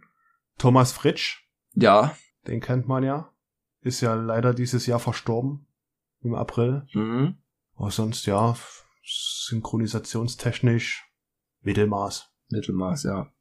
[0.58, 1.47] Thomas Fritsch,
[1.82, 2.16] Ja.
[2.46, 3.32] den kennt man ja.
[3.80, 5.66] Ist ja leider dieses Jahr verstorben.
[6.20, 6.86] Im April.
[6.94, 7.38] Mhm.
[7.76, 8.56] Aber sonst ja,
[9.04, 11.06] synchronisationstechnisch
[11.60, 12.32] Mittelmaß.
[12.48, 13.32] Mittelmaß, ja.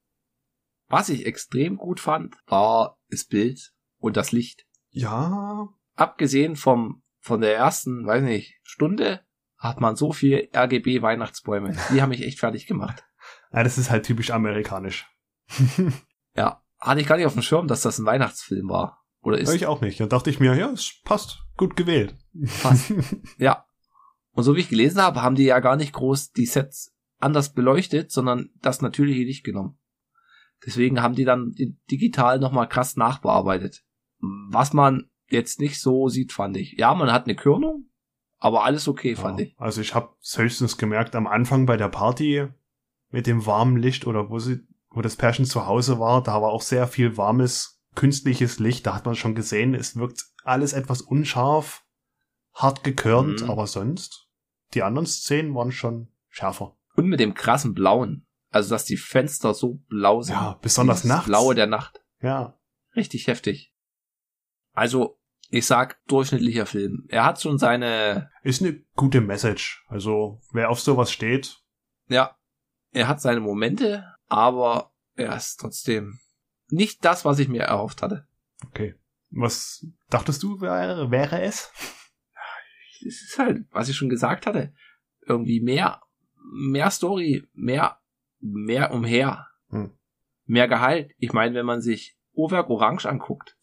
[0.88, 4.67] Was ich extrem gut fand, war das Bild und das Licht.
[4.89, 9.26] Ja, Abgesehen vom, von der ersten, weiß nicht, Stunde,
[9.58, 11.76] hat man so viel RGB Weihnachtsbäume.
[11.91, 13.04] Die haben mich echt fertig gemacht.
[13.52, 15.06] ja, das ist halt typisch amerikanisch.
[16.36, 16.63] Ja.
[16.80, 19.04] Hatte ich gar nicht auf dem Schirm, dass das ein Weihnachtsfilm war.
[19.22, 20.00] Oder ist ich auch nicht.
[20.00, 21.40] Da dachte ich mir, ja, es passt.
[21.58, 22.16] Gut gewählt.
[22.62, 22.94] Passt.
[23.38, 23.66] Ja.
[24.32, 27.54] Und so wie ich gelesen habe, haben die ja gar nicht groß die Sets anders
[27.54, 29.80] beleuchtet, sondern das natürliche Licht genommen.
[30.66, 31.56] Deswegen haben die dann
[31.90, 33.84] digital nochmal krass nachbearbeitet.
[34.20, 36.74] Was man jetzt nicht so sieht, fand ich.
[36.78, 37.90] Ja, man hat eine Körnung,
[38.40, 39.48] aber alles okay, fand ja.
[39.48, 39.56] ich.
[39.58, 42.48] Also ich habe höchstens gemerkt am Anfang bei der Party
[43.10, 46.50] mit dem warmen Licht oder wo sie, wo das Pärchen zu Hause war, da war
[46.52, 48.86] auch sehr viel warmes künstliches Licht.
[48.86, 51.84] Da hat man schon gesehen, es wirkt alles etwas unscharf,
[52.54, 53.50] hart gekörnt, Mhm.
[53.50, 54.28] aber sonst
[54.73, 56.78] die anderen Szenen waren schon schärfer.
[56.95, 58.26] Und mit dem krassen Blauen.
[58.50, 60.36] Also, dass die Fenster so blau sind.
[60.36, 61.28] Ja, besonders nachts.
[61.28, 62.02] Blaue der Nacht.
[62.21, 62.58] Ja,
[62.95, 63.73] Richtig heftig.
[64.73, 65.19] Also,
[65.50, 67.06] ich sag, durchschnittlicher Film.
[67.10, 69.86] Er hat schon seine, ist eine gute Message.
[69.88, 71.62] Also wer auf sowas steht,
[72.08, 72.36] ja,
[72.91, 76.20] er hat seine Momente, aber er ist trotzdem
[76.70, 78.28] nicht das, was ich mir erhofft hatte.
[78.66, 78.96] okay.
[79.30, 81.70] Was dachtest du wäre, wäre es?
[83.06, 84.73] Es ist halt, was ich schon gesagt hatte,
[85.25, 86.02] irgendwie mehr,
[86.54, 88.00] mehr Story, mehr,
[88.40, 89.92] mehr umher, Hm.
[90.46, 91.12] mehr Gehalt.
[91.17, 93.58] Ich meine, wenn man sich Owerk Orange anguckt,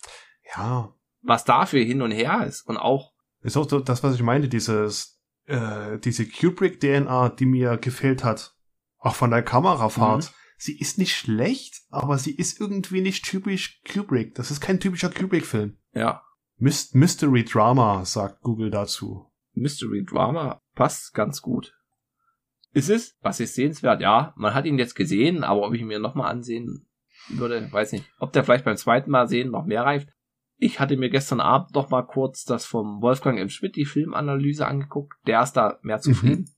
[0.55, 0.93] Ja,
[1.23, 4.49] was dafür hin und her ist und auch, Ist auch so das, was ich meinte,
[4.49, 8.55] dieses, äh, diese Kubrick-DNA, die mir gefehlt hat.
[8.99, 10.25] Auch von der Kamerafahrt.
[10.25, 10.44] Mhm.
[10.57, 14.35] Sie ist nicht schlecht, aber sie ist irgendwie nicht typisch Kubrick.
[14.35, 15.77] Das ist kein typischer Kubrick-Film.
[15.93, 16.23] ja,
[16.57, 19.31] Myst Mystery Drama, sagt Google dazu.
[19.55, 21.75] Mystery Drama passt ganz gut.
[22.73, 23.17] Ist es?
[23.23, 24.01] Was ist sehenswert?
[24.01, 26.87] Ja, man hat ihn jetzt gesehen, aber ob ich ihn mir nochmal ansehen
[27.29, 28.05] würde, weiß nicht.
[28.19, 30.09] Ob der vielleicht beim zweiten Mal sehen noch mehr reift.
[30.57, 33.49] Ich hatte mir gestern Abend noch mal kurz das vom Wolfgang M.
[33.49, 35.15] Schmidt, die Filmanalyse angeguckt.
[35.27, 36.51] Der ist da mehr zufrieden.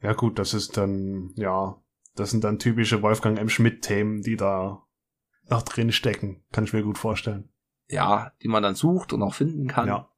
[0.00, 1.76] Ja gut, das ist dann, ja,
[2.14, 3.48] das sind dann typische Wolfgang M.
[3.48, 4.82] Schmidt-Themen, die da
[5.48, 6.44] noch drin stecken.
[6.52, 7.50] Kann ich mir gut vorstellen.
[7.88, 9.88] Ja, die man dann sucht und auch finden kann.
[9.88, 10.08] Ja.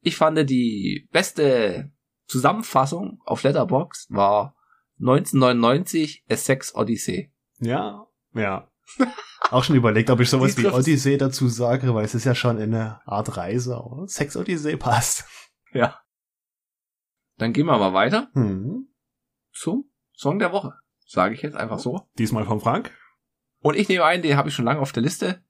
[0.00, 1.92] Ich fand die beste
[2.26, 4.54] Zusammenfassung auf Letterbox war
[5.00, 7.32] 1999 A Sex Odyssey.
[7.58, 8.70] Ja, ja.
[9.50, 10.66] Auch schon überlegt, ob ich sowas wie.
[10.66, 15.24] Odyssey dazu sage, weil es ist ja schon eine Art Reise, aber Sex Odyssey passt.
[15.72, 16.00] Ja.
[17.38, 18.88] Dann gehen wir mal weiter Hm.
[19.52, 20.74] zum Song der Woche.
[21.12, 22.08] Sage ich jetzt einfach so.
[22.18, 22.96] Diesmal von Frank.
[23.62, 25.42] Und ich nehme einen, den habe ich schon lange auf der Liste.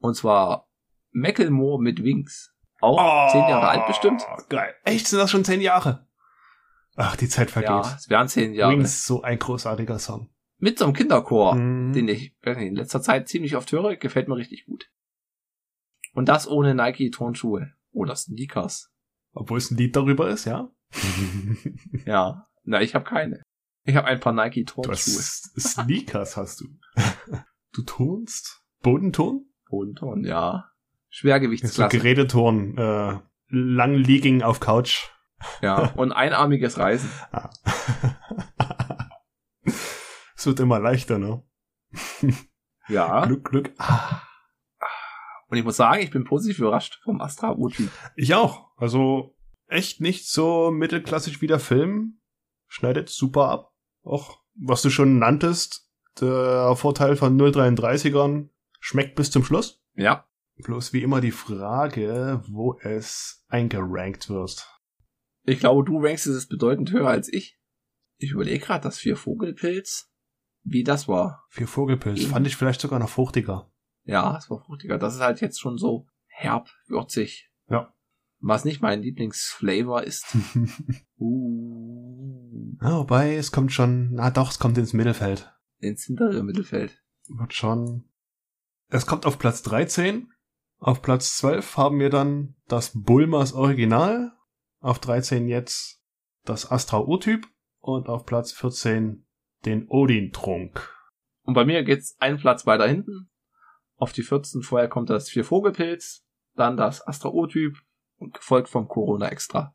[0.00, 0.68] Und zwar
[1.12, 2.52] Macklemore mit Wings.
[2.80, 4.22] Auch zehn Jahre alt bestimmt.
[4.28, 4.74] Oh, Geil.
[4.82, 6.08] Echt, sind das schon zehn Jahre?
[6.96, 7.70] Ach, die Zeit vergeht.
[7.70, 8.72] Ja, es wären zehn Jahre.
[8.72, 10.30] Wings, so ein großartiger Song.
[10.58, 11.92] Mit so einem Kinderchor, Mhm.
[11.92, 14.90] den ich nicht, in letzter Zeit ziemlich oft höre, gefällt mir richtig gut.
[16.12, 18.92] Und das ohne Nike-Turnschuhe oder Sneakers.
[19.32, 20.72] Obwohl es ein Lied darüber ist, ja?
[22.04, 23.44] Ja, na, ich habe keine.
[23.88, 24.92] Ich habe ein paar Du Nike-Turnschuhe.
[24.92, 26.66] hast Sneakers hast du.
[27.72, 28.62] Du turnst?
[28.82, 29.46] Bodenturn?
[29.70, 30.70] Bodenturn, ja.
[31.10, 31.96] So Schwergewichtsklasse.
[31.96, 33.18] Geräteturn, äh,
[33.48, 35.08] lang lieging auf Couch.
[35.62, 37.08] ja, und einarmiges Reisen.
[37.30, 37.50] Ah.
[40.34, 41.42] es wird immer leichter, ne?
[42.88, 43.24] Ja.
[43.26, 43.72] Glück, Glück.
[43.78, 44.22] Ah.
[45.48, 47.90] Und ich muss sagen, ich bin positiv überrascht vom Astra U-Typ.
[48.16, 48.70] Ich auch.
[48.76, 49.36] Also
[49.66, 52.20] echt nicht so mittelklassig wie der Film.
[52.66, 53.74] Schneidet super ab.
[54.08, 55.88] Auch was du schon nanntest,
[56.20, 58.48] der Vorteil von 033ern
[58.80, 59.82] schmeckt bis zum Schluss.
[59.94, 60.24] Ja.
[60.64, 64.66] Bloß wie immer die Frage, wo es eingerankt wird.
[65.44, 67.58] Ich glaube, du rankst es bedeutend höher als ich.
[68.16, 70.10] Ich überlege gerade, das vier Vogelpilz,
[70.64, 71.44] wie das war.
[71.48, 72.30] Für Vogelpilz Mhm.
[72.30, 73.70] fand ich vielleicht sogar noch fruchtiger.
[74.04, 74.98] Ja, es war fruchtiger.
[74.98, 77.50] Das ist halt jetzt schon so herb, würzig.
[77.68, 77.94] Ja.
[78.40, 80.26] Was nicht mein Lieblingsflavor ist.
[81.20, 82.47] Uh,
[82.80, 85.52] Ja, wobei, es kommt schon, na doch, es kommt ins Mittelfeld.
[85.80, 87.02] ins hintere Mittelfeld.
[87.28, 88.08] Wird schon.
[88.88, 90.32] Es kommt auf Platz 13.
[90.78, 94.32] Auf Platz 12 haben wir dann das Bulmers Original.
[94.80, 96.02] Auf 13 jetzt
[96.44, 97.46] das Astra U-Typ.
[97.80, 99.26] Und auf Platz 14
[99.64, 100.94] den Odin-Trunk.
[101.42, 103.30] Und bei mir geht's einen Platz weiter hinten.
[103.96, 106.24] Auf die 14 vorher kommt das vier Vogelpilz,
[106.54, 107.76] dann das Astra O-Typ
[108.16, 109.74] und gefolgt vom Corona Extra.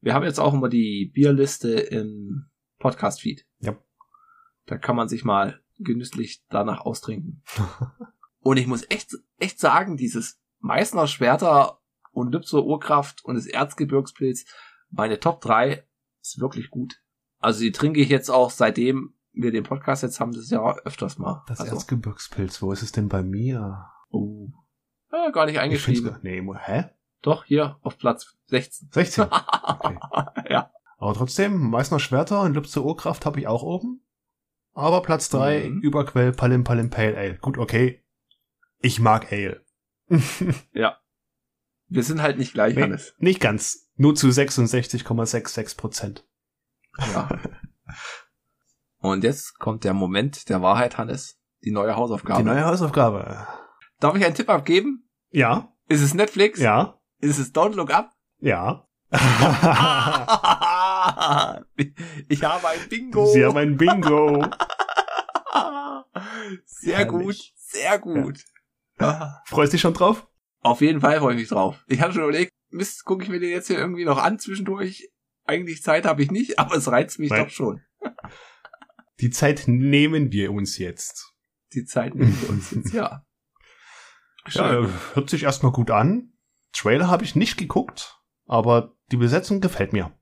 [0.00, 3.46] Wir haben jetzt auch immer die Bierliste im Podcast-Feed.
[3.60, 3.76] Ja.
[4.66, 7.42] Da kann man sich mal genüsslich danach austrinken.
[8.40, 11.80] und ich muss echt, echt sagen, dieses Meißner Schwerter
[12.12, 14.44] und Lübzer Urkraft und das Erzgebirgspilz,
[14.90, 15.84] meine Top 3
[16.20, 17.00] ist wirklich gut.
[17.38, 21.18] Also die trinke ich jetzt auch seitdem wir den Podcast jetzt haben, das Jahr öfters
[21.18, 21.44] mal.
[21.46, 23.84] Das also, Erzgebirgspilz, wo ist es denn bei mir?
[24.10, 24.48] oh.
[25.12, 26.04] ja, gar nicht eingeschrieben.
[26.04, 26.90] gar- Nee, hä?
[27.22, 28.88] Doch, hier auf Platz 16.
[28.92, 29.24] 16.
[30.48, 30.70] ja.
[30.98, 34.04] Aber trotzdem, Meißner Schwerter und Lübze Urkraft habe ich auch oben.
[34.74, 35.80] Aber Platz 3, Mhm.
[35.80, 37.38] Überquell Palim Palim Pale Ale.
[37.38, 38.04] Gut, okay.
[38.80, 39.64] Ich mag Ale.
[41.90, 42.82] Wir sind halt nicht gleich, Nee.
[42.82, 43.14] Hannes.
[43.18, 43.90] Nicht ganz.
[43.96, 46.26] Nur zu 66,66 Prozent.
[46.98, 47.28] Ja.
[48.98, 51.40] Und jetzt kommt der Moment der Wahrheit, Hannes.
[51.64, 52.40] Die neue Hausaufgabe.
[52.42, 53.46] Die neue Hausaufgabe.
[54.00, 55.08] Darf ich einen Tipp abgeben?
[55.30, 56.60] Ja, Ist es Netflix?
[56.60, 58.12] ja, Ist es Don't Look Up?
[58.40, 58.84] ja.
[62.28, 63.24] ich habe ein Bingo.
[63.32, 64.44] Sie haben ein Bingo.
[66.66, 67.08] Sehr Herrlich.
[67.08, 68.44] gut, sehr gut.
[68.98, 69.40] Ah.
[69.46, 70.28] Freust dich schon drauf?
[70.60, 71.82] Auf jeden Fall freue ich mich drauf.
[71.86, 75.08] Ich hatte schon überlegt, Mist, gucke ich mir den jetzt hier irgendwie noch an zwischendurch.
[75.44, 77.44] Eigentlich Zeit habe ich nicht, aber es reizt mich Nein.
[77.44, 77.80] doch schon.
[79.20, 81.32] Die Zeit nehmen wir uns jetzt.
[81.72, 83.24] Die Zeit nehmen wir uns jetzt, ja.
[84.50, 84.92] Ja, Schön.
[85.14, 86.34] hört sich erstmal gut an.
[86.72, 90.12] Trailer habe ich nicht geguckt, aber die Besetzung gefällt mir.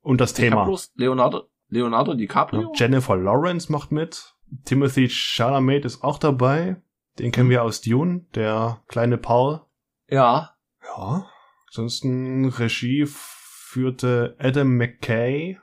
[0.00, 0.68] Und das ich Thema.
[0.94, 2.72] Leonardo, Leonardo DiCaprio.
[2.74, 4.34] Jennifer Lawrence macht mit.
[4.64, 6.82] Timothy Chalamet ist auch dabei.
[7.18, 9.62] Den kennen wir aus Dune, der kleine Paul.
[10.08, 11.26] Ja, Ja.
[11.68, 15.58] Ansonsten Regie führte Adam McKay.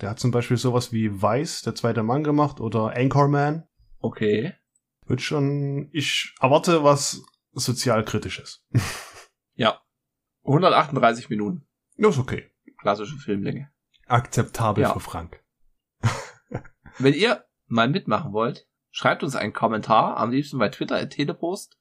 [0.00, 3.64] Der hat zum Beispiel sowas wie Vice, der zweite Mann gemacht, oder Anchorman.
[4.00, 4.54] okay.
[5.08, 7.22] Wird schon, ich erwarte was
[7.52, 8.66] sozialkritisches.
[9.56, 9.80] Ja.
[10.44, 11.66] 138 Minuten.
[11.96, 12.50] Das ist okay.
[12.78, 13.70] Klassische Filmlänge.
[14.06, 14.92] Akzeptabel Ja.
[14.92, 15.42] für Frank.
[16.98, 21.78] Wenn ihr mal mitmachen wollt, schreibt uns einen Kommentar, am liebsten bei Twitter at Telepost.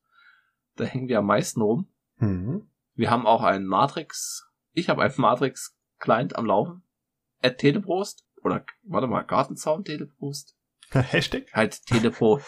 [0.76, 1.88] Da hängen wir am meisten rum.
[2.18, 2.70] Mhm.
[2.96, 6.82] Wir haben auch einen Matrix, ich habe einen Matrix Client am Laufen.
[7.42, 8.26] At Telepost.
[8.44, 10.58] Oder, warte mal, Gartenzaun Telepost.
[10.92, 11.54] Hashtag?
[11.54, 12.40] Halt Telepo.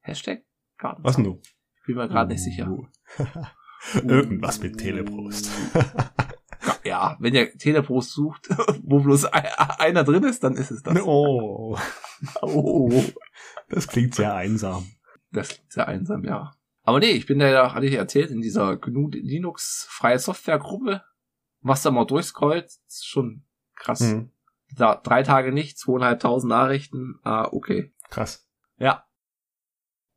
[0.00, 0.44] Hashtag
[0.78, 1.04] Gartenzaun.
[1.04, 1.40] Was denn du?
[1.80, 2.68] Ich bin mir gerade nicht sicher.
[3.94, 5.50] Irgendwas mit Teleprost.
[6.84, 8.48] Ja, wenn ihr Telepost sucht,
[8.82, 9.44] wo bloß ein-
[9.78, 11.00] einer drin ist, dann ist es das.
[11.02, 11.76] oh,
[12.42, 13.04] Oh.
[13.68, 14.86] das klingt sehr einsam.
[15.32, 16.52] Das klingt sehr einsam, ja.
[16.82, 20.58] Aber nee, ich bin da ja, hatte ich erzählt, in dieser GNU Linux freie Software
[20.58, 21.02] Gruppe.
[21.60, 24.00] Was da mal durchscrollt, ist schon krass.
[24.00, 24.30] Hm.
[24.76, 27.18] Da, drei Tage nicht, zweieinhalbtausend Nachrichten.
[27.24, 27.92] Ah, okay.
[28.10, 28.48] Krass.
[28.78, 29.04] Ja.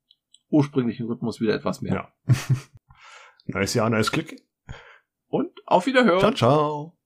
[0.49, 1.93] ursprünglichen Rhythmus wieder etwas mehr.
[1.93, 2.13] Ja.
[3.45, 4.35] Neues Jahr, neues Glück.
[5.27, 6.19] Und auf Wiederhören.
[6.19, 6.97] Ciao, ciao.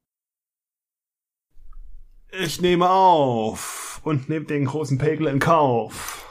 [2.32, 6.26] Ich nehme auf und nehme den großen Pegel in Kauf.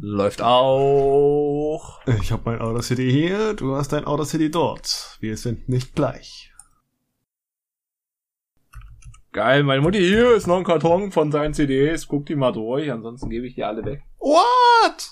[0.00, 2.00] Läuft auch.
[2.20, 5.16] Ich habe mein Outer City hier, du hast dein Outer City dort.
[5.20, 6.52] Wir sind nicht gleich.
[9.32, 12.06] Geil, meine Mutti hier ist noch ein Karton von seinen CDs.
[12.06, 14.02] Guck die mal durch, ansonsten gebe ich die alle weg.
[14.18, 15.10] What?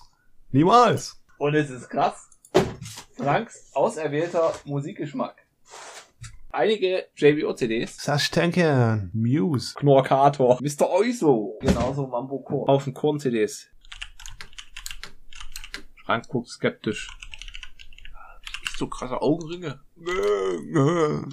[0.53, 1.21] Niemals.
[1.39, 2.31] Und es ist krass.
[3.17, 5.42] Franks auserwählter Musikgeschmack.
[6.55, 7.97] Einige JBO-CDs.
[7.97, 9.75] Sashtenken, Muse.
[9.75, 10.59] Knorkator.
[10.61, 10.91] Mr.
[10.91, 11.59] Oiso.
[11.63, 12.69] Genauso Mambo Korn.
[12.69, 13.69] Auf den Korn-CDs.
[16.05, 17.09] Frank guckt skeptisch.
[18.61, 19.81] Nicht so krasse Augenringe.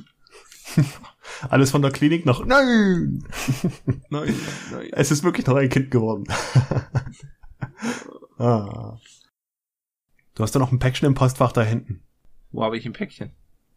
[1.49, 2.45] Alles von der Klinik noch.
[2.45, 3.21] Nein!
[4.09, 4.33] Nein,
[4.71, 4.89] nein.
[4.93, 6.23] Es ist wirklich noch ein Kind geworden.
[8.37, 8.97] ah.
[10.33, 12.03] Du hast da noch ein Päckchen im Postfach da hinten.
[12.51, 13.33] Wo habe ich ein Päckchen?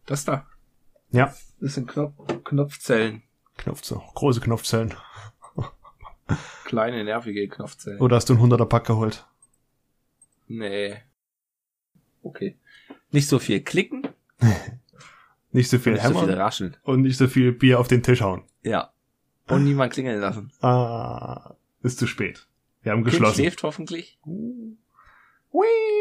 [0.07, 0.47] Das da.
[1.12, 1.34] Ja.
[1.60, 3.22] Das sind Knopf Knopfzellen.
[3.58, 4.02] Knopf so.
[4.14, 4.94] Große Knopfzellen.
[6.64, 8.00] Kleine, nervige Knopfzellen.
[8.00, 9.24] Oder hast du einen 100er Pack geholt?
[10.48, 10.96] Nee.
[12.22, 12.56] Okay.
[13.10, 14.08] Nicht so viel klicken.
[15.54, 16.76] Nicht so viel nicht so hämmern viel rascheln.
[16.82, 18.42] und nicht so viel Bier auf den Tisch hauen.
[18.62, 18.90] Ja.
[19.48, 20.50] Und niemand klingeln lassen.
[20.62, 22.46] Ah, ist zu spät.
[22.82, 23.34] Wir haben Kind geschlossen.
[23.34, 24.18] schläft hoffentlich.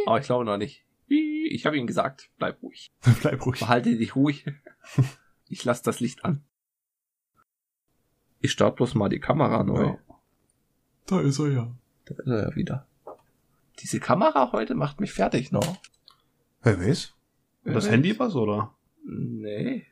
[0.06, 0.86] Aber ich glaube noch nicht.
[1.14, 2.92] Ich habe ihm gesagt, bleib ruhig.
[3.22, 3.60] Bleib ruhig.
[3.60, 4.46] Behalte dich ruhig.
[5.54, 6.46] Ich lasse das Licht an.
[8.40, 9.84] Ich starte bloß mal die Kamera neu.
[9.84, 9.98] Ja.
[11.08, 11.76] Da ist er ja.
[12.06, 12.88] Da ist er ja wieder.
[13.80, 15.78] Diese Kamera heute macht mich fertig noch.
[16.62, 17.14] Wer weiß?
[17.66, 18.20] Das Wer Handy weiß?
[18.20, 18.74] was, oder?
[19.04, 19.88] Nee.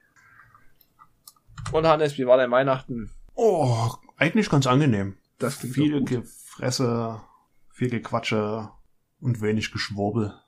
[1.74, 3.12] Und Hannes, wie war dein Weihnachten?
[3.36, 5.18] Oh, eigentlich ganz angenehm.
[5.40, 6.04] Das klingt Viel.
[6.06, 7.22] Gefresse,
[7.70, 8.70] viel Gequatsche
[9.20, 10.38] und wenig Geschwurbel.